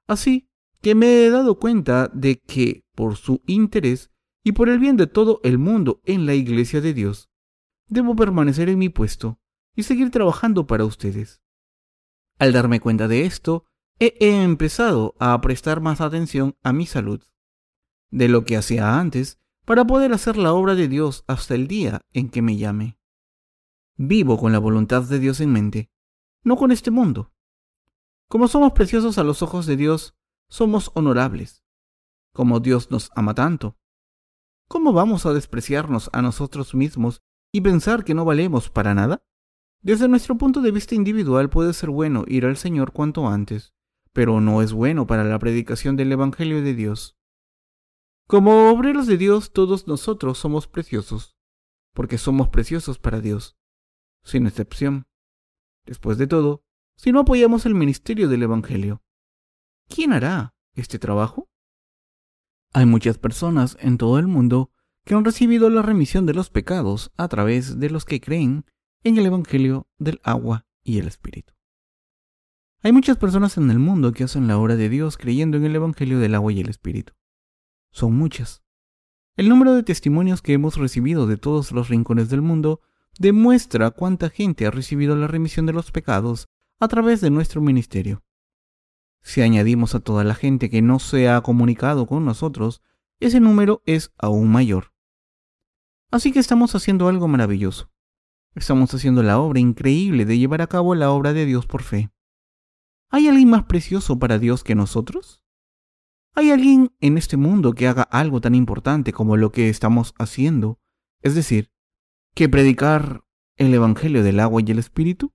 Así 0.06 0.48
que 0.80 0.94
me 0.94 1.24
he 1.24 1.30
dado 1.30 1.58
cuenta 1.58 2.08
de 2.14 2.38
que, 2.38 2.84
por 2.94 3.16
su 3.16 3.42
interés 3.46 4.10
y 4.48 4.52
por 4.52 4.70
el 4.70 4.78
bien 4.78 4.96
de 4.96 5.06
todo 5.06 5.40
el 5.44 5.58
mundo 5.58 6.00
en 6.06 6.24
la 6.24 6.32
iglesia 6.32 6.80
de 6.80 6.94
Dios, 6.94 7.28
debo 7.86 8.16
permanecer 8.16 8.70
en 8.70 8.78
mi 8.78 8.88
puesto 8.88 9.38
y 9.76 9.82
seguir 9.82 10.10
trabajando 10.10 10.66
para 10.66 10.86
ustedes. 10.86 11.42
Al 12.38 12.54
darme 12.54 12.80
cuenta 12.80 13.08
de 13.08 13.26
esto, 13.26 13.66
he, 13.98 14.14
empezado 14.42 15.14
a 15.18 15.38
prestar 15.42 15.82
más 15.82 16.00
atención 16.00 16.56
a 16.62 16.72
mi 16.72 16.86
salud 16.86 17.22
de 18.08 18.28
lo 18.28 18.46
que 18.46 18.56
hacía 18.56 18.98
antes 18.98 19.38
para 19.66 19.86
poder 19.86 20.14
hacer 20.14 20.38
la 20.38 20.54
obra 20.54 20.74
de 20.74 20.88
Dios 20.88 21.24
hasta 21.26 21.54
el 21.54 21.68
día 21.68 22.00
en 22.14 22.30
que 22.30 22.40
me 22.40 22.56
llame. 22.56 22.98
Vivo 23.98 24.38
con 24.38 24.52
la 24.52 24.60
voluntad 24.60 25.02
de 25.02 25.18
Dios 25.18 25.42
en 25.42 25.52
mente, 25.52 25.90
no 26.42 26.56
con 26.56 26.72
este 26.72 26.90
mundo. 26.90 27.34
Como 28.28 28.48
somos 28.48 28.72
preciosos 28.72 29.18
a 29.18 29.24
los 29.24 29.42
ojos 29.42 29.66
de 29.66 29.76
Dios, 29.76 30.16
somos 30.48 30.90
honorables. 30.94 31.62
Como 32.32 32.60
Dios 32.60 32.90
nos 32.90 33.10
ama 33.14 33.34
tanto, 33.34 33.76
¿cómo 34.68 34.92
vamos 34.92 35.26
a 35.26 35.32
despreciarnos 35.32 36.10
a 36.12 36.22
nosotros 36.22 36.74
mismos 36.74 37.22
y 37.52 37.62
pensar 37.62 38.04
que 38.04 38.14
no 38.14 38.24
valemos 38.24 38.70
para 38.70 38.94
nada? 38.94 39.24
Desde 39.80 40.08
nuestro 40.08 40.36
punto 40.36 40.60
de 40.60 40.70
vista 40.70 40.94
individual 40.94 41.50
puede 41.50 41.72
ser 41.72 41.90
bueno 41.90 42.24
ir 42.26 42.44
al 42.44 42.56
Señor 42.56 42.92
cuanto 42.92 43.26
antes, 43.26 43.72
pero 44.12 44.40
no 44.40 44.62
es 44.62 44.72
bueno 44.72 45.06
para 45.06 45.24
la 45.24 45.38
predicación 45.38 45.96
del 45.96 46.12
Evangelio 46.12 46.62
de 46.62 46.74
Dios. 46.74 47.16
Como 48.26 48.70
obreros 48.70 49.06
de 49.06 49.16
Dios 49.16 49.52
todos 49.52 49.86
nosotros 49.86 50.38
somos 50.38 50.66
preciosos. 50.68 51.34
porque 51.94 52.16
somos 52.16 52.48
preciosos 52.48 53.00
para 53.00 53.20
Dios, 53.20 53.58
sin 54.22 54.46
excepción. 54.46 55.08
Después 55.84 56.16
de 56.16 56.28
todo, 56.28 56.62
si 56.96 57.10
no 57.10 57.20
apoyamos 57.20 57.66
el 57.66 57.74
ministerio 57.74 58.28
del 58.28 58.44
Evangelio, 58.44 59.02
¿quién 59.88 60.12
hará 60.12 60.54
este 60.74 61.00
trabajo? 61.00 61.47
Hay 62.72 62.86
muchas 62.86 63.18
personas 63.18 63.76
en 63.80 63.96
todo 63.96 64.18
el 64.18 64.26
mundo 64.26 64.70
que 65.04 65.14
han 65.14 65.24
recibido 65.24 65.70
la 65.70 65.82
remisión 65.82 66.26
de 66.26 66.34
los 66.34 66.50
pecados 66.50 67.10
a 67.16 67.28
través 67.28 67.80
de 67.80 67.88
los 67.88 68.04
que 68.04 68.20
creen 68.20 68.66
en 69.04 69.16
el 69.16 69.26
Evangelio 69.26 69.88
del 69.98 70.20
agua 70.22 70.66
y 70.82 70.98
el 70.98 71.08
Espíritu. 71.08 71.54
Hay 72.82 72.92
muchas 72.92 73.16
personas 73.16 73.56
en 73.56 73.70
el 73.70 73.78
mundo 73.78 74.12
que 74.12 74.24
hacen 74.24 74.46
la 74.46 74.58
obra 74.58 74.76
de 74.76 74.88
Dios 74.88 75.16
creyendo 75.16 75.56
en 75.56 75.64
el 75.64 75.74
Evangelio 75.74 76.18
del 76.18 76.34
agua 76.34 76.52
y 76.52 76.60
el 76.60 76.68
Espíritu. 76.68 77.14
Son 77.90 78.14
muchas. 78.14 78.62
El 79.36 79.48
número 79.48 79.74
de 79.74 79.82
testimonios 79.82 80.42
que 80.42 80.52
hemos 80.52 80.76
recibido 80.76 81.26
de 81.26 81.38
todos 81.38 81.72
los 81.72 81.88
rincones 81.88 82.28
del 82.28 82.42
mundo 82.42 82.82
demuestra 83.18 83.90
cuánta 83.90 84.30
gente 84.30 84.66
ha 84.66 84.70
recibido 84.70 85.16
la 85.16 85.26
remisión 85.26 85.64
de 85.64 85.72
los 85.72 85.90
pecados 85.90 86.48
a 86.80 86.88
través 86.88 87.20
de 87.20 87.30
nuestro 87.30 87.60
ministerio. 87.60 88.22
Si 89.22 89.42
añadimos 89.42 89.94
a 89.94 90.00
toda 90.00 90.24
la 90.24 90.34
gente 90.34 90.70
que 90.70 90.82
no 90.82 90.98
se 90.98 91.28
ha 91.28 91.40
comunicado 91.42 92.06
con 92.06 92.24
nosotros, 92.24 92.82
ese 93.20 93.40
número 93.40 93.82
es 93.84 94.12
aún 94.18 94.50
mayor. 94.50 94.92
Así 96.10 96.32
que 96.32 96.38
estamos 96.38 96.74
haciendo 96.74 97.08
algo 97.08 97.28
maravilloso. 97.28 97.90
Estamos 98.54 98.94
haciendo 98.94 99.22
la 99.22 99.38
obra 99.38 99.60
increíble 99.60 100.24
de 100.24 100.38
llevar 100.38 100.62
a 100.62 100.66
cabo 100.66 100.94
la 100.94 101.10
obra 101.10 101.32
de 101.32 101.44
Dios 101.44 101.66
por 101.66 101.82
fe. 101.82 102.10
¿Hay 103.10 103.28
alguien 103.28 103.50
más 103.50 103.64
precioso 103.64 104.18
para 104.18 104.38
Dios 104.38 104.64
que 104.64 104.74
nosotros? 104.74 105.42
¿Hay 106.34 106.50
alguien 106.50 106.94
en 107.00 107.18
este 107.18 107.36
mundo 107.36 107.72
que 107.72 107.88
haga 107.88 108.02
algo 108.02 108.40
tan 108.40 108.54
importante 108.54 109.12
como 109.12 109.36
lo 109.36 109.50
que 109.50 109.68
estamos 109.68 110.14
haciendo? 110.18 110.80
Es 111.20 111.34
decir, 111.34 111.72
que 112.34 112.48
predicar 112.48 113.24
el 113.56 113.74
Evangelio 113.74 114.22
del 114.22 114.40
agua 114.40 114.62
y 114.64 114.70
el 114.70 114.78
Espíritu? 114.78 115.34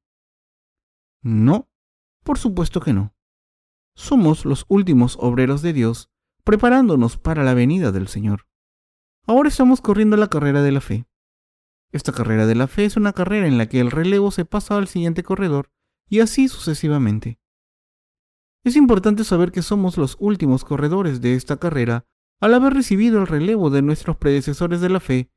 No, 1.21 1.69
por 2.23 2.37
supuesto 2.37 2.79
que 2.79 2.93
no. 2.93 3.12
Somos 3.95 4.45
los 4.45 4.65
últimos 4.69 5.17
obreros 5.19 5.61
de 5.61 5.73
Dios 5.73 6.09
preparándonos 6.43 7.17
para 7.17 7.43
la 7.43 7.53
venida 7.53 7.91
del 7.91 8.07
Señor. 8.07 8.47
Ahora 9.25 9.49
estamos 9.49 9.81
corriendo 9.81 10.17
la 10.17 10.27
carrera 10.27 10.61
de 10.61 10.71
la 10.71 10.81
fe. 10.81 11.05
Esta 11.91 12.11
carrera 12.11 12.45
de 12.47 12.55
la 12.55 12.67
fe 12.67 12.85
es 12.85 12.97
una 12.97 13.13
carrera 13.13 13.47
en 13.47 13.57
la 13.57 13.67
que 13.67 13.79
el 13.79 13.91
relevo 13.91 14.31
se 14.31 14.45
pasa 14.45 14.75
al 14.75 14.87
siguiente 14.87 15.23
corredor 15.23 15.71
y 16.09 16.19
así 16.19 16.47
sucesivamente. 16.47 17.39
Es 18.63 18.75
importante 18.75 19.23
saber 19.23 19.51
que 19.51 19.61
somos 19.61 19.97
los 19.97 20.17
últimos 20.19 20.65
corredores 20.65 21.21
de 21.21 21.35
esta 21.35 21.57
carrera 21.57 22.05
al 22.39 22.53
haber 22.53 22.73
recibido 22.73 23.21
el 23.21 23.27
relevo 23.27 23.69
de 23.69 23.81
nuestros 23.81 24.17
predecesores 24.17 24.81
de 24.81 24.89
la 24.89 24.99
fe. 24.99 25.29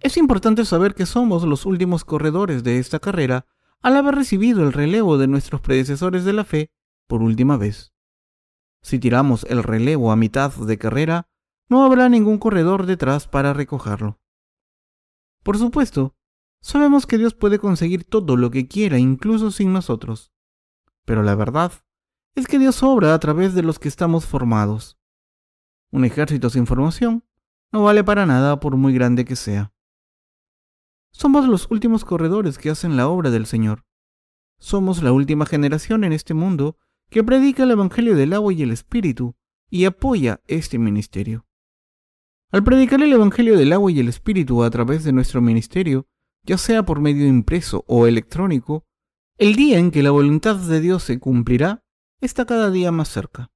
Es 0.00 0.16
importante 0.16 0.64
saber 0.64 0.94
que 0.94 1.06
somos 1.06 1.44
los 1.44 1.66
últimos 1.66 2.04
corredores 2.04 2.64
de 2.64 2.78
esta 2.78 2.98
carrera 2.98 3.46
al 3.82 3.96
haber 3.96 4.14
recibido 4.14 4.62
el 4.62 4.72
relevo 4.72 5.18
de 5.18 5.28
nuestros 5.28 5.60
predecesores 5.60 6.24
de 6.24 6.32
la 6.32 6.44
fe 6.44 6.70
por 7.06 7.22
última 7.22 7.56
vez. 7.56 7.94
Si 8.82 8.98
tiramos 8.98 9.44
el 9.44 9.62
relevo 9.62 10.12
a 10.12 10.16
mitad 10.16 10.52
de 10.52 10.78
carrera, 10.78 11.28
no 11.68 11.84
habrá 11.84 12.08
ningún 12.08 12.38
corredor 12.38 12.86
detrás 12.86 13.26
para 13.26 13.54
recogerlo. 13.54 14.20
Por 15.42 15.58
supuesto, 15.58 16.14
sabemos 16.60 17.06
que 17.06 17.18
Dios 17.18 17.34
puede 17.34 17.58
conseguir 17.58 18.04
todo 18.04 18.36
lo 18.36 18.50
que 18.50 18.68
quiera, 18.68 18.98
incluso 18.98 19.50
sin 19.50 19.72
nosotros. 19.72 20.32
Pero 21.04 21.22
la 21.22 21.34
verdad 21.34 21.72
es 22.34 22.46
que 22.46 22.58
Dios 22.58 22.82
obra 22.82 23.14
a 23.14 23.18
través 23.18 23.54
de 23.54 23.62
los 23.62 23.78
que 23.78 23.88
estamos 23.88 24.26
formados. 24.26 24.98
Un 25.90 26.04
ejército 26.04 26.50
sin 26.50 26.66
formación 26.66 27.24
no 27.72 27.82
vale 27.82 28.04
para 28.04 28.26
nada 28.26 28.60
por 28.60 28.76
muy 28.76 28.92
grande 28.92 29.24
que 29.24 29.36
sea. 29.36 29.72
Somos 31.12 31.46
los 31.46 31.70
últimos 31.70 32.04
corredores 32.04 32.58
que 32.58 32.70
hacen 32.70 32.96
la 32.96 33.08
obra 33.08 33.30
del 33.30 33.46
Señor. 33.46 33.84
Somos 34.58 35.02
la 35.02 35.12
última 35.12 35.46
generación 35.46 36.02
en 36.04 36.12
este 36.12 36.34
mundo 36.34 36.78
que 37.10 37.24
predica 37.24 37.64
el 37.64 37.70
Evangelio 37.70 38.14
del 38.16 38.32
agua 38.32 38.52
y 38.52 38.62
el 38.62 38.70
Espíritu 38.70 39.36
y 39.70 39.84
apoya 39.84 40.40
este 40.46 40.78
ministerio. 40.78 41.46
Al 42.50 42.62
predicar 42.62 43.02
el 43.02 43.12
Evangelio 43.12 43.56
del 43.56 43.72
agua 43.72 43.90
y 43.90 44.00
el 44.00 44.08
Espíritu 44.08 44.62
a 44.62 44.70
través 44.70 45.04
de 45.04 45.12
nuestro 45.12 45.40
ministerio, 45.40 46.06
ya 46.44 46.58
sea 46.58 46.84
por 46.84 47.00
medio 47.00 47.26
impreso 47.26 47.84
o 47.88 48.06
electrónico, 48.06 48.84
el 49.38 49.56
día 49.56 49.78
en 49.78 49.90
que 49.90 50.02
la 50.02 50.12
voluntad 50.12 50.56
de 50.56 50.80
Dios 50.80 51.02
se 51.02 51.18
cumplirá 51.18 51.84
está 52.20 52.46
cada 52.46 52.70
día 52.70 52.92
más 52.92 53.08
cerca. 53.08 53.50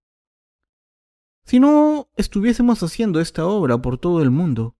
Si 1.44 1.60
no 1.60 2.10
estuviésemos 2.16 2.82
haciendo 2.82 3.20
esta 3.20 3.46
obra 3.46 3.80
por 3.80 3.98
todo 3.98 4.20
el 4.22 4.30
mundo, 4.30 4.76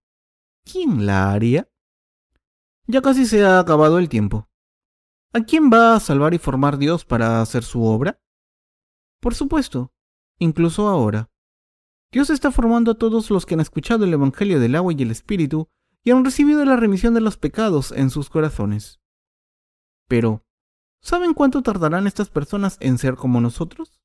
¿quién 0.63 1.05
la 1.05 1.31
haría? 1.31 1.69
Ya 2.85 3.01
casi 3.01 3.25
se 3.25 3.43
ha 3.45 3.59
acabado 3.59 3.97
el 3.97 4.09
tiempo. 4.09 4.49
¿A 5.31 5.41
quién 5.41 5.69
va 5.71 5.95
a 5.95 5.99
salvar 5.99 6.33
y 6.33 6.39
formar 6.39 6.77
Dios 6.77 7.05
para 7.05 7.41
hacer 7.41 7.63
su 7.63 7.83
obra? 7.83 8.18
Por 9.19 9.35
supuesto, 9.35 9.91
incluso 10.37 10.87
ahora. 10.87 11.29
Dios 12.11 12.29
está 12.29 12.51
formando 12.51 12.91
a 12.91 12.97
todos 12.97 13.29
los 13.29 13.45
que 13.45 13.53
han 13.53 13.59
escuchado 13.59 14.05
el 14.05 14.13
Evangelio 14.13 14.59
del 14.59 14.75
agua 14.75 14.93
y 14.93 15.01
el 15.01 15.11
Espíritu 15.11 15.69
y 16.03 16.11
han 16.11 16.23
recibido 16.25 16.63
la 16.65 16.75
remisión 16.75 17.13
de 17.13 17.21
los 17.21 17.37
pecados 17.37 17.91
en 17.91 18.09
sus 18.09 18.29
corazones. 18.29 18.99
Pero, 20.07 20.43
¿saben 21.01 21.33
cuánto 21.33 21.61
tardarán 21.61 22.07
estas 22.07 22.29
personas 22.29 22.77
en 22.79 22.97
ser 22.97 23.15
como 23.15 23.41
nosotros? 23.41 24.01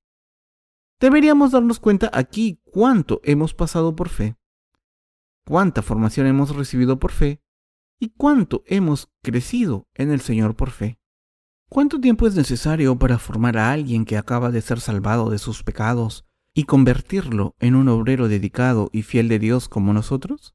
Deberíamos 1.01 1.53
darnos 1.53 1.81
cuenta 1.81 2.11
aquí 2.13 2.61
cuánto 2.65 3.21
hemos 3.25 3.55
pasado 3.55 3.97
por 3.97 4.09
fe, 4.09 4.37
cuánta 5.47 5.83
formación 5.83 6.27
hemos 6.27 6.55
recibido 6.55 6.99
por 6.99 7.13
fe 7.13 7.41
y 7.99 8.11
cuánto 8.11 8.65
hemos 8.67 9.11
crecido 9.23 9.89
en 9.95 10.11
el 10.11 10.21
Señor 10.21 10.57
por 10.57 10.71
fe. 10.71 10.99
¿Cuánto 11.75 12.01
tiempo 12.01 12.29
es 12.29 12.37
necesario 12.37 12.97
para 13.01 13.19
formar 13.19 13.59
a 13.59 13.73
alguien 13.73 14.05
que 14.05 14.17
acaba 14.17 14.53
de 14.53 14.61
ser 14.61 14.79
salvado 14.79 15.29
de 15.29 15.39
sus 15.39 15.65
pecados 15.65 16.25
y 16.55 16.67
convertirlo 16.67 17.57
en 17.59 17.75
un 17.75 17.89
obrero 17.89 18.29
dedicado 18.29 18.91
y 18.93 19.03
fiel 19.03 19.29
de 19.29 19.41
Dios 19.41 19.69
como 19.69 19.93
nosotros? 19.93 20.55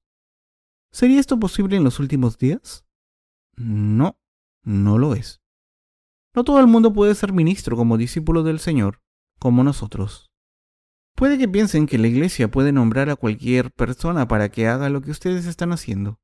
¿Sería 0.94 1.20
esto 1.20 1.38
posible 1.38 1.76
en 1.76 1.84
los 1.84 2.00
últimos 2.00 2.38
días? 2.38 2.86
No, 3.58 4.18
no 4.64 4.98
lo 4.98 5.14
es. 5.14 5.42
No 6.34 6.46
todo 6.46 6.62
el 6.62 6.68
mundo 6.68 6.94
puede 6.94 7.14
ser 7.16 7.34
ministro 7.34 7.76
como 7.76 7.98
discípulo 7.98 8.44
del 8.44 8.60
Señor, 8.60 9.02
como 9.40 9.66
nosotros. 9.66 10.32
Puede 11.18 11.38
que 11.38 11.50
piensen 11.50 11.86
que 11.86 11.98
la 11.98 12.08
iglesia 12.08 12.50
puede 12.50 12.72
nombrar 12.72 13.10
a 13.10 13.18
cualquier 13.18 13.74
persona 13.74 14.26
para 14.30 14.48
que 14.48 14.70
haga 14.70 14.88
lo 14.88 15.02
que 15.02 15.12
ustedes 15.12 15.48
están 15.48 15.74
haciendo. 15.74 16.18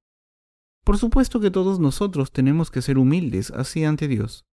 Por 0.85 0.97
supuesto 0.97 1.41
que 1.41 1.51
todos 1.51 1.81
nosotros 1.81 2.31
tenemos 2.31 2.71
que 2.71 2.81
ser 2.81 2.97
humildes 2.97 3.51
así 3.51 3.83
ante 3.83 4.07
Dios. 4.07 4.45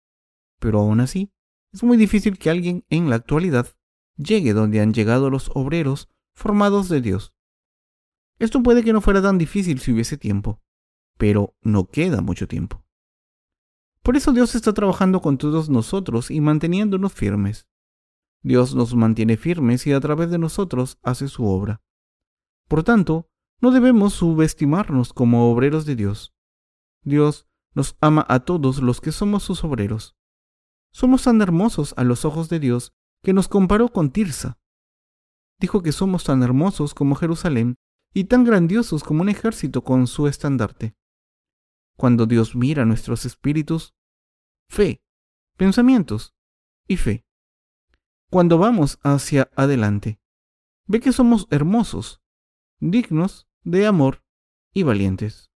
Pero 0.61 0.79
aún 0.79 0.99
así, 0.99 1.33
es 1.73 1.81
muy 1.81 1.97
difícil 1.97 2.37
que 2.37 2.51
alguien 2.51 2.85
en 2.89 3.09
la 3.09 3.15
actualidad 3.15 3.75
llegue 4.15 4.53
donde 4.53 4.79
han 4.79 4.93
llegado 4.93 5.31
los 5.31 5.49
obreros 5.55 6.07
formados 6.35 6.87
de 6.87 7.01
Dios. 7.01 7.33
Esto 8.37 8.61
puede 8.61 8.83
que 8.83 8.93
no 8.93 9.01
fuera 9.01 9.23
tan 9.23 9.39
difícil 9.39 9.79
si 9.79 9.91
hubiese 9.91 10.17
tiempo, 10.17 10.61
pero 11.17 11.55
no 11.61 11.87
queda 11.87 12.21
mucho 12.21 12.47
tiempo. 12.47 12.85
Por 14.03 14.15
eso 14.17 14.33
Dios 14.33 14.53
está 14.53 14.71
trabajando 14.73 15.19
con 15.19 15.39
todos 15.39 15.69
nosotros 15.69 16.29
y 16.29 16.41
manteniéndonos 16.41 17.11
firmes. 17.11 17.67
Dios 18.43 18.75
nos 18.75 18.93
mantiene 18.93 19.37
firmes 19.37 19.87
y 19.87 19.93
a 19.93 19.99
través 19.99 20.29
de 20.29 20.37
nosotros 20.37 20.99
hace 21.01 21.27
su 21.27 21.45
obra. 21.45 21.81
Por 22.67 22.83
tanto, 22.83 23.29
no 23.61 23.71
debemos 23.71 24.13
subestimarnos 24.13 25.11
como 25.11 25.51
obreros 25.51 25.85
de 25.85 25.95
Dios. 25.95 26.35
Dios 27.03 27.47
nos 27.73 27.97
ama 27.99 28.25
a 28.29 28.41
todos 28.41 28.79
los 28.81 29.01
que 29.01 29.11
somos 29.11 29.41
sus 29.41 29.63
obreros. 29.63 30.15
Somos 30.91 31.23
tan 31.23 31.41
hermosos 31.41 31.93
a 31.97 32.03
los 32.03 32.25
ojos 32.25 32.49
de 32.49 32.59
Dios 32.59 32.93
que 33.23 33.33
nos 33.33 33.47
comparó 33.47 33.89
con 33.89 34.11
Tirsa. 34.11 34.59
Dijo 35.59 35.81
que 35.81 35.91
somos 35.91 36.23
tan 36.23 36.43
hermosos 36.43 36.93
como 36.93 37.15
Jerusalén 37.15 37.75
y 38.13 38.25
tan 38.25 38.43
grandiosos 38.43 39.03
como 39.03 39.21
un 39.21 39.29
ejército 39.29 39.83
con 39.83 40.07
su 40.07 40.27
estandarte. 40.27 40.95
Cuando 41.97 42.25
Dios 42.25 42.55
mira 42.55 42.83
nuestros 42.85 43.25
espíritus, 43.25 43.93
fe, 44.69 45.01
pensamientos 45.57 46.33
y 46.87 46.97
fe. 46.97 47.25
Cuando 48.29 48.57
vamos 48.57 48.99
hacia 49.03 49.49
adelante, 49.55 50.19
ve 50.87 50.99
que 50.99 51.11
somos 51.11 51.47
hermosos, 51.51 52.21
dignos 52.79 53.47
de 53.63 53.85
amor 53.85 54.23
y 54.73 54.83
valientes. 54.83 55.51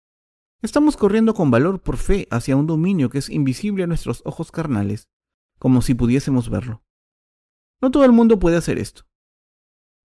Estamos 0.61 0.97
corriendo 0.97 1.33
con 1.33 1.51
valor 1.51 1.81
por 1.81 1.97
fe 1.97 2.27
hacia 2.31 2.55
un 2.55 2.67
dominio 2.67 3.09
que 3.09 3.17
es 3.17 3.29
invisible 3.29 3.83
a 3.83 3.87
nuestros 3.87 4.21
ojos 4.25 4.51
carnales, 4.51 5.09
como 5.65 5.81
si 5.81 5.95
pudiésemos 5.95 6.51
verlo. 6.51 6.83
No 7.81 7.89
todo 7.89 8.05
el 8.05 8.11
mundo 8.11 8.37
puede 8.37 8.55
hacer 8.55 8.77
esto. 8.77 9.07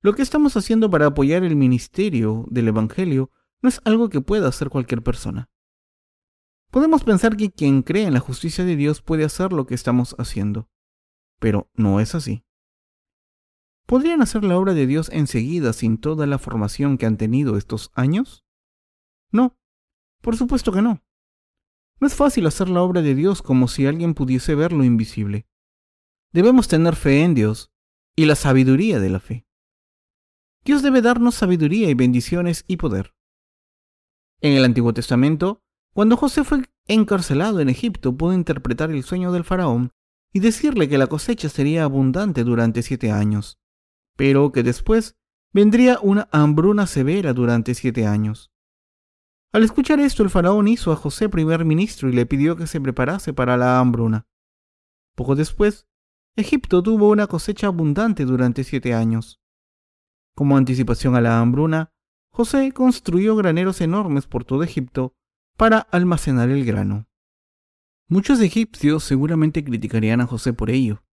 Lo 0.00 0.14
que 0.14 0.22
estamos 0.22 0.56
haciendo 0.56 0.88
para 0.88 1.04
apoyar 1.04 1.44
el 1.44 1.54
ministerio 1.54 2.46
del 2.48 2.68
Evangelio 2.68 3.30
no 3.60 3.68
es 3.68 3.82
algo 3.84 4.08
que 4.08 4.22
pueda 4.22 4.48
hacer 4.48 4.70
cualquier 4.70 5.02
persona. 5.02 5.50
Podemos 6.70 7.04
pensar 7.04 7.36
que 7.36 7.50
quien 7.50 7.82
cree 7.82 8.06
en 8.06 8.14
la 8.14 8.20
justicia 8.20 8.64
de 8.64 8.74
Dios 8.74 9.02
puede 9.02 9.22
hacer 9.22 9.52
lo 9.52 9.66
que 9.66 9.74
estamos 9.74 10.16
haciendo, 10.18 10.70
pero 11.38 11.68
no 11.74 12.00
es 12.00 12.14
así. 12.14 12.42
¿Podrían 13.84 14.22
hacer 14.22 14.44
la 14.44 14.56
obra 14.56 14.72
de 14.72 14.86
Dios 14.86 15.10
enseguida 15.12 15.74
sin 15.74 15.98
toda 15.98 16.26
la 16.26 16.38
formación 16.38 16.96
que 16.96 17.04
han 17.04 17.18
tenido 17.18 17.58
estos 17.58 17.90
años? 17.92 18.46
No, 19.30 19.58
por 20.22 20.38
supuesto 20.38 20.72
que 20.72 20.80
no. 20.80 21.04
No 22.00 22.06
es 22.06 22.14
fácil 22.14 22.46
hacer 22.46 22.70
la 22.70 22.80
obra 22.80 23.02
de 23.02 23.14
Dios 23.14 23.42
como 23.42 23.68
si 23.68 23.84
alguien 23.84 24.14
pudiese 24.14 24.54
ver 24.54 24.72
lo 24.72 24.84
invisible. 24.84 25.49
Debemos 26.32 26.68
tener 26.68 26.94
fe 26.94 27.24
en 27.24 27.34
Dios 27.34 27.72
y 28.14 28.26
la 28.26 28.36
sabiduría 28.36 29.00
de 29.00 29.10
la 29.10 29.18
fe. 29.18 29.46
Dios 30.64 30.82
debe 30.82 31.02
darnos 31.02 31.34
sabiduría 31.34 31.90
y 31.90 31.94
bendiciones 31.94 32.64
y 32.68 32.76
poder. 32.76 33.14
En 34.40 34.52
el 34.52 34.64
Antiguo 34.64 34.94
Testamento, 34.94 35.62
cuando 35.92 36.16
José 36.16 36.44
fue 36.44 36.62
encarcelado 36.86 37.60
en 37.60 37.68
Egipto, 37.68 38.16
pudo 38.16 38.32
interpretar 38.32 38.90
el 38.90 39.02
sueño 39.02 39.32
del 39.32 39.44
faraón 39.44 39.92
y 40.32 40.38
decirle 40.38 40.88
que 40.88 40.98
la 40.98 41.08
cosecha 41.08 41.48
sería 41.48 41.84
abundante 41.84 42.44
durante 42.44 42.82
siete 42.82 43.10
años, 43.10 43.58
pero 44.16 44.52
que 44.52 44.62
después 44.62 45.16
vendría 45.52 45.98
una 46.00 46.28
hambruna 46.30 46.86
severa 46.86 47.32
durante 47.32 47.74
siete 47.74 48.06
años. 48.06 48.52
Al 49.52 49.64
escuchar 49.64 49.98
esto, 49.98 50.22
el 50.22 50.30
faraón 50.30 50.68
hizo 50.68 50.92
a 50.92 50.96
José 50.96 51.28
primer 51.28 51.64
ministro 51.64 52.08
y 52.08 52.12
le 52.12 52.24
pidió 52.24 52.54
que 52.54 52.68
se 52.68 52.80
preparase 52.80 53.32
para 53.32 53.56
la 53.56 53.80
hambruna. 53.80 54.28
Poco 55.16 55.34
después, 55.34 55.89
Egipto 56.40 56.82
tuvo 56.82 57.10
una 57.10 57.26
cosecha 57.26 57.66
abundante 57.66 58.24
durante 58.24 58.64
siete 58.64 58.94
años. 58.94 59.40
Como 60.34 60.56
anticipación 60.56 61.14
a 61.14 61.20
la 61.20 61.38
hambruna, 61.38 61.92
José 62.30 62.72
construyó 62.72 63.36
graneros 63.36 63.80
enormes 63.82 64.26
por 64.26 64.44
todo 64.44 64.62
Egipto 64.62 65.14
para 65.58 65.80
almacenar 65.80 66.48
el 66.48 66.64
grano. 66.64 67.06
Muchos 68.08 68.40
egipcios 68.40 69.04
seguramente 69.04 69.62
criticarían 69.62 70.22
a 70.22 70.26
José 70.26 70.54
por 70.54 70.70
ello, 70.70 71.04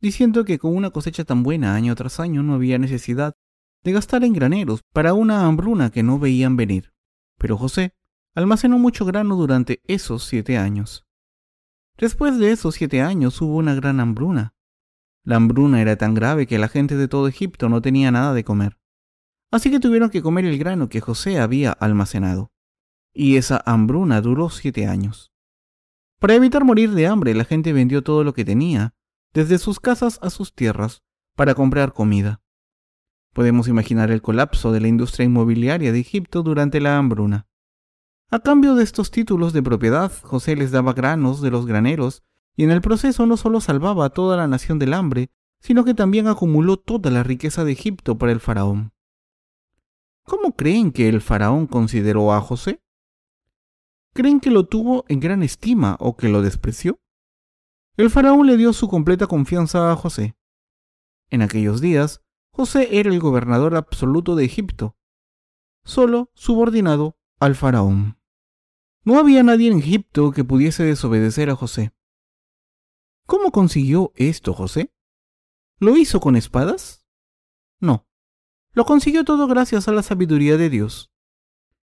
diciendo 0.00 0.44
que 0.44 0.58
con 0.58 0.76
una 0.76 0.90
cosecha 0.90 1.24
tan 1.24 1.42
buena 1.42 1.74
año 1.74 1.94
tras 1.94 2.20
año 2.20 2.42
no 2.42 2.54
había 2.54 2.78
necesidad 2.78 3.34
de 3.82 3.92
gastar 3.92 4.24
en 4.24 4.34
graneros 4.34 4.82
para 4.92 5.14
una 5.14 5.46
hambruna 5.46 5.90
que 5.90 6.02
no 6.02 6.18
veían 6.18 6.56
venir. 6.56 6.92
Pero 7.38 7.56
José 7.56 7.94
almacenó 8.34 8.78
mucho 8.78 9.06
grano 9.06 9.36
durante 9.36 9.80
esos 9.84 10.24
siete 10.24 10.58
años. 10.58 11.06
Después 11.96 12.38
de 12.38 12.52
esos 12.52 12.74
siete 12.74 13.00
años 13.00 13.40
hubo 13.40 13.56
una 13.56 13.74
gran 13.74 14.00
hambruna. 14.00 14.52
La 15.26 15.36
hambruna 15.36 15.82
era 15.82 15.96
tan 15.96 16.14
grave 16.14 16.46
que 16.46 16.56
la 16.56 16.68
gente 16.68 16.96
de 16.96 17.08
todo 17.08 17.26
Egipto 17.26 17.68
no 17.68 17.82
tenía 17.82 18.12
nada 18.12 18.32
de 18.32 18.44
comer. 18.44 18.78
Así 19.50 19.72
que 19.72 19.80
tuvieron 19.80 20.08
que 20.08 20.22
comer 20.22 20.44
el 20.44 20.56
grano 20.56 20.88
que 20.88 21.00
José 21.00 21.40
había 21.40 21.72
almacenado. 21.72 22.52
Y 23.12 23.36
esa 23.36 23.60
hambruna 23.66 24.20
duró 24.20 24.50
siete 24.50 24.86
años. 24.86 25.32
Para 26.20 26.34
evitar 26.34 26.64
morir 26.64 26.92
de 26.92 27.08
hambre, 27.08 27.34
la 27.34 27.44
gente 27.44 27.72
vendió 27.72 28.04
todo 28.04 28.22
lo 28.22 28.34
que 28.34 28.44
tenía, 28.44 28.94
desde 29.34 29.58
sus 29.58 29.80
casas 29.80 30.20
a 30.22 30.30
sus 30.30 30.54
tierras, 30.54 31.02
para 31.34 31.56
comprar 31.56 31.92
comida. 31.92 32.40
Podemos 33.32 33.66
imaginar 33.66 34.12
el 34.12 34.22
colapso 34.22 34.70
de 34.70 34.80
la 34.80 34.86
industria 34.86 35.24
inmobiliaria 35.24 35.90
de 35.90 35.98
Egipto 35.98 36.44
durante 36.44 36.80
la 36.80 36.98
hambruna. 36.98 37.48
A 38.30 38.38
cambio 38.38 38.76
de 38.76 38.84
estos 38.84 39.10
títulos 39.10 39.52
de 39.52 39.62
propiedad, 39.62 40.12
José 40.22 40.54
les 40.54 40.70
daba 40.70 40.92
granos 40.92 41.42
de 41.42 41.50
los 41.50 41.66
graneros 41.66 42.22
y 42.56 42.64
en 42.64 42.70
el 42.70 42.80
proceso 42.80 43.26
no 43.26 43.36
solo 43.36 43.60
salvaba 43.60 44.06
a 44.06 44.10
toda 44.10 44.36
la 44.36 44.48
nación 44.48 44.78
del 44.78 44.94
hambre, 44.94 45.30
sino 45.60 45.84
que 45.84 45.94
también 45.94 46.26
acumuló 46.26 46.78
toda 46.78 47.10
la 47.10 47.22
riqueza 47.22 47.64
de 47.64 47.72
Egipto 47.72 48.18
para 48.18 48.32
el 48.32 48.40
faraón. 48.40 48.92
¿Cómo 50.24 50.56
creen 50.56 50.90
que 50.90 51.08
el 51.08 51.20
faraón 51.20 51.66
consideró 51.66 52.32
a 52.32 52.40
José? 52.40 52.82
¿Creen 54.12 54.40
que 54.40 54.50
lo 54.50 54.66
tuvo 54.66 55.04
en 55.08 55.20
gran 55.20 55.42
estima 55.42 55.96
o 56.00 56.16
que 56.16 56.28
lo 56.28 56.42
despreció? 56.42 56.98
El 57.96 58.10
faraón 58.10 58.46
le 58.46 58.56
dio 58.56 58.72
su 58.72 58.88
completa 58.88 59.26
confianza 59.26 59.92
a 59.92 59.96
José. 59.96 60.36
En 61.30 61.42
aquellos 61.42 61.80
días, 61.80 62.22
José 62.50 62.98
era 62.98 63.10
el 63.10 63.20
gobernador 63.20 63.76
absoluto 63.76 64.34
de 64.34 64.44
Egipto, 64.44 64.96
solo 65.84 66.30
subordinado 66.34 67.18
al 67.38 67.54
faraón. 67.54 68.18
No 69.04 69.18
había 69.18 69.42
nadie 69.42 69.70
en 69.70 69.78
Egipto 69.78 70.32
que 70.32 70.44
pudiese 70.44 70.82
desobedecer 70.82 71.50
a 71.50 71.56
José. 71.56 71.92
¿Cómo 73.26 73.50
consiguió 73.50 74.12
esto 74.14 74.54
José? 74.54 74.92
¿Lo 75.80 75.96
hizo 75.96 76.20
con 76.20 76.36
espadas? 76.36 77.04
No. 77.80 78.06
Lo 78.72 78.84
consiguió 78.84 79.24
todo 79.24 79.48
gracias 79.48 79.88
a 79.88 79.92
la 79.92 80.04
sabiduría 80.04 80.56
de 80.56 80.70
Dios. 80.70 81.10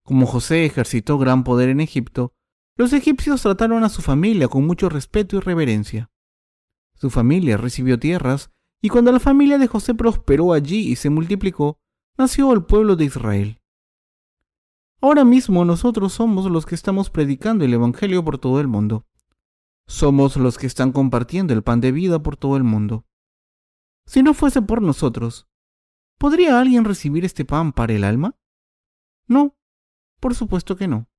Como 0.03 0.27
José 0.27 0.65
ejercitó 0.65 1.17
gran 1.17 1.43
poder 1.43 1.69
en 1.69 1.79
Egipto, 1.79 2.35
los 2.77 2.93
egipcios 2.93 3.41
trataron 3.41 3.83
a 3.83 3.89
su 3.89 4.03
familia 4.03 4.47
con 4.49 4.67
mucho 4.67 4.87
respeto 4.87 5.35
y 5.35 5.39
reverencia. 5.39 6.11
Su 6.93 7.09
familia 7.09 7.57
recibió 7.57 7.97
tierras 7.97 8.51
y 8.79 8.89
cuando 8.89 9.11
la 9.11 9.19
familia 9.19 9.57
de 9.57 9.67
José 9.67 9.95
prosperó 9.95 10.53
allí 10.53 10.91
y 10.91 10.95
se 10.95 11.09
multiplicó, 11.09 11.79
nació 12.19 12.53
el 12.53 12.65
pueblo 12.65 12.95
de 12.95 13.05
Israel. 13.05 13.61
Ahora 15.01 15.25
mismo 15.25 15.65
nosotros 15.65 16.13
somos 16.13 16.45
los 16.51 16.67
que 16.67 16.75
estamos 16.75 17.09
predicando 17.09 17.65
el 17.65 17.73
Evangelio 17.73 18.23
por 18.23 18.37
todo 18.37 18.59
el 18.59 18.67
mundo. 18.67 19.07
Somos 19.87 20.37
los 20.37 20.57
que 20.57 20.67
están 20.67 20.91
compartiendo 20.91 21.53
el 21.53 21.63
pan 21.63 21.81
de 21.81 21.91
vida 21.91 22.21
por 22.21 22.37
todo 22.37 22.57
el 22.57 22.63
mundo. 22.63 23.05
Si 24.05 24.23
no 24.23 24.33
fuese 24.33 24.61
por 24.61 24.81
nosotros, 24.81 25.47
¿podría 26.17 26.59
alguien 26.59 26.85
recibir 26.85 27.25
este 27.25 27.45
pan 27.45 27.73
para 27.73 27.93
el 27.93 28.03
alma? 28.03 28.37
No, 29.27 29.57
por 30.19 30.35
supuesto 30.35 30.75
que 30.75 30.87
no. 30.87 31.09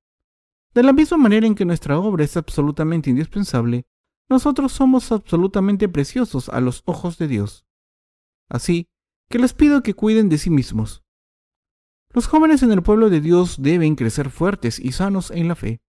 De 0.75 0.83
la 0.83 0.93
misma 0.93 1.19
manera 1.19 1.47
en 1.47 1.55
que 1.55 1.67
nuestra 1.67 1.99
obra 1.99 2.25
es 2.25 2.37
absolutamente 2.37 3.11
indispensable, 3.11 3.87
nosotros 4.31 4.73
somos 4.73 5.13
absolutamente 5.13 5.89
preciosos 5.89 6.49
a 6.49 6.61
los 6.61 6.83
ojos 6.87 7.19
de 7.19 7.29
Dios. 7.29 7.67
Así 8.49 8.89
que 9.29 9.39
les 9.39 9.53
pido 9.53 9.83
que 9.83 9.93
cuiden 9.93 10.31
de 10.31 10.39
sí 10.39 10.49
mismos. 10.49 11.05
Los 12.15 12.27
jóvenes 12.27 12.63
en 12.63 12.73
el 12.73 12.83
pueblo 12.83 13.11
de 13.11 13.21
Dios 13.21 13.61
deben 13.61 13.97
crecer 13.97 14.31
fuertes 14.31 14.79
y 14.79 14.93
sanos 14.93 15.31
en 15.31 15.49
la 15.49 15.57
fe, 15.57 15.82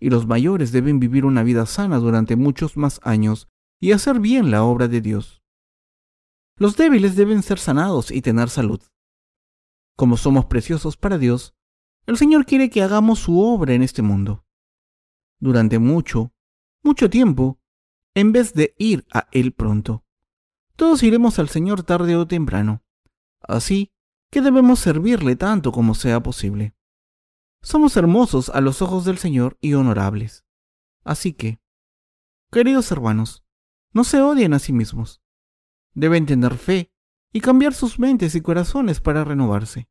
y 0.00 0.10
los 0.10 0.26
mayores 0.26 0.72
deben 0.72 1.00
vivir 1.00 1.24
una 1.24 1.42
vida 1.42 1.66
sana 1.66 1.98
durante 1.98 2.36
muchos 2.36 2.76
más 2.76 3.00
años 3.02 3.48
y 3.80 3.92
hacer 3.92 4.20
bien 4.20 4.50
la 4.50 4.64
obra 4.64 4.88
de 4.88 5.00
Dios. 5.00 5.42
Los 6.56 6.76
débiles 6.76 7.16
deben 7.16 7.42
ser 7.42 7.58
sanados 7.58 8.10
y 8.10 8.22
tener 8.22 8.50
salud. 8.50 8.80
Como 9.96 10.16
somos 10.16 10.46
preciosos 10.46 10.96
para 10.96 11.18
Dios, 11.18 11.54
el 12.06 12.16
Señor 12.16 12.46
quiere 12.46 12.70
que 12.70 12.82
hagamos 12.82 13.18
su 13.18 13.40
obra 13.40 13.74
en 13.74 13.82
este 13.82 14.02
mundo. 14.02 14.44
Durante 15.40 15.78
mucho, 15.78 16.32
mucho 16.82 17.10
tiempo, 17.10 17.60
en 18.14 18.32
vez 18.32 18.54
de 18.54 18.74
ir 18.78 19.06
a 19.12 19.28
Él 19.30 19.52
pronto. 19.52 20.04
Todos 20.74 21.02
iremos 21.02 21.38
al 21.38 21.48
Señor 21.48 21.82
tarde 21.82 22.16
o 22.16 22.26
temprano. 22.26 22.82
Así 23.40 23.92
que 24.30 24.40
debemos 24.40 24.78
servirle 24.78 25.36
tanto 25.36 25.72
como 25.72 25.94
sea 25.94 26.22
posible. 26.22 26.74
Somos 27.62 27.96
hermosos 27.96 28.48
a 28.50 28.60
los 28.60 28.82
ojos 28.82 29.04
del 29.04 29.18
Señor 29.18 29.58
y 29.60 29.74
honorables. 29.74 30.44
Así 31.04 31.32
que, 31.32 31.60
queridos 32.50 32.90
hermanos, 32.92 33.44
no 33.92 34.04
se 34.04 34.20
odien 34.20 34.54
a 34.54 34.58
sí 34.58 34.72
mismos. 34.72 35.22
Deben 35.94 36.26
tener 36.26 36.56
fe 36.56 36.92
y 37.32 37.40
cambiar 37.40 37.74
sus 37.74 37.98
mentes 37.98 38.34
y 38.34 38.40
corazones 38.40 39.00
para 39.00 39.24
renovarse. 39.24 39.88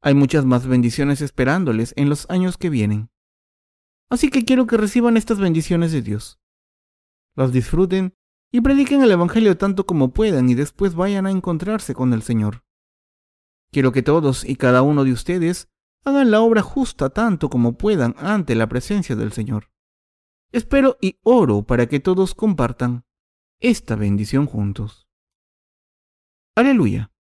Hay 0.00 0.14
muchas 0.14 0.44
más 0.44 0.66
bendiciones 0.66 1.20
esperándoles 1.20 1.92
en 1.96 2.08
los 2.08 2.28
años 2.30 2.56
que 2.56 2.70
vienen. 2.70 3.10
Así 4.10 4.30
que 4.30 4.44
quiero 4.44 4.66
que 4.66 4.76
reciban 4.76 5.16
estas 5.16 5.38
bendiciones 5.38 5.92
de 5.92 6.02
Dios 6.02 6.42
los 7.34 7.52
disfruten 7.52 8.14
y 8.50 8.60
prediquen 8.60 9.02
el 9.02 9.10
Evangelio 9.10 9.56
tanto 9.56 9.86
como 9.86 10.12
puedan 10.12 10.48
y 10.50 10.54
después 10.54 10.94
vayan 10.94 11.26
a 11.26 11.30
encontrarse 11.30 11.94
con 11.94 12.12
el 12.12 12.22
Señor. 12.22 12.64
Quiero 13.70 13.92
que 13.92 14.02
todos 14.02 14.44
y 14.44 14.56
cada 14.56 14.82
uno 14.82 15.04
de 15.04 15.12
ustedes 15.12 15.70
hagan 16.04 16.30
la 16.30 16.40
obra 16.40 16.62
justa 16.62 17.10
tanto 17.10 17.48
como 17.48 17.78
puedan 17.78 18.14
ante 18.18 18.54
la 18.54 18.68
presencia 18.68 19.16
del 19.16 19.32
Señor. 19.32 19.70
Espero 20.50 20.98
y 21.00 21.18
oro 21.22 21.62
para 21.62 21.86
que 21.86 22.00
todos 22.00 22.34
compartan 22.34 23.04
esta 23.60 23.96
bendición 23.96 24.46
juntos. 24.46 25.08
Aleluya. 26.56 27.11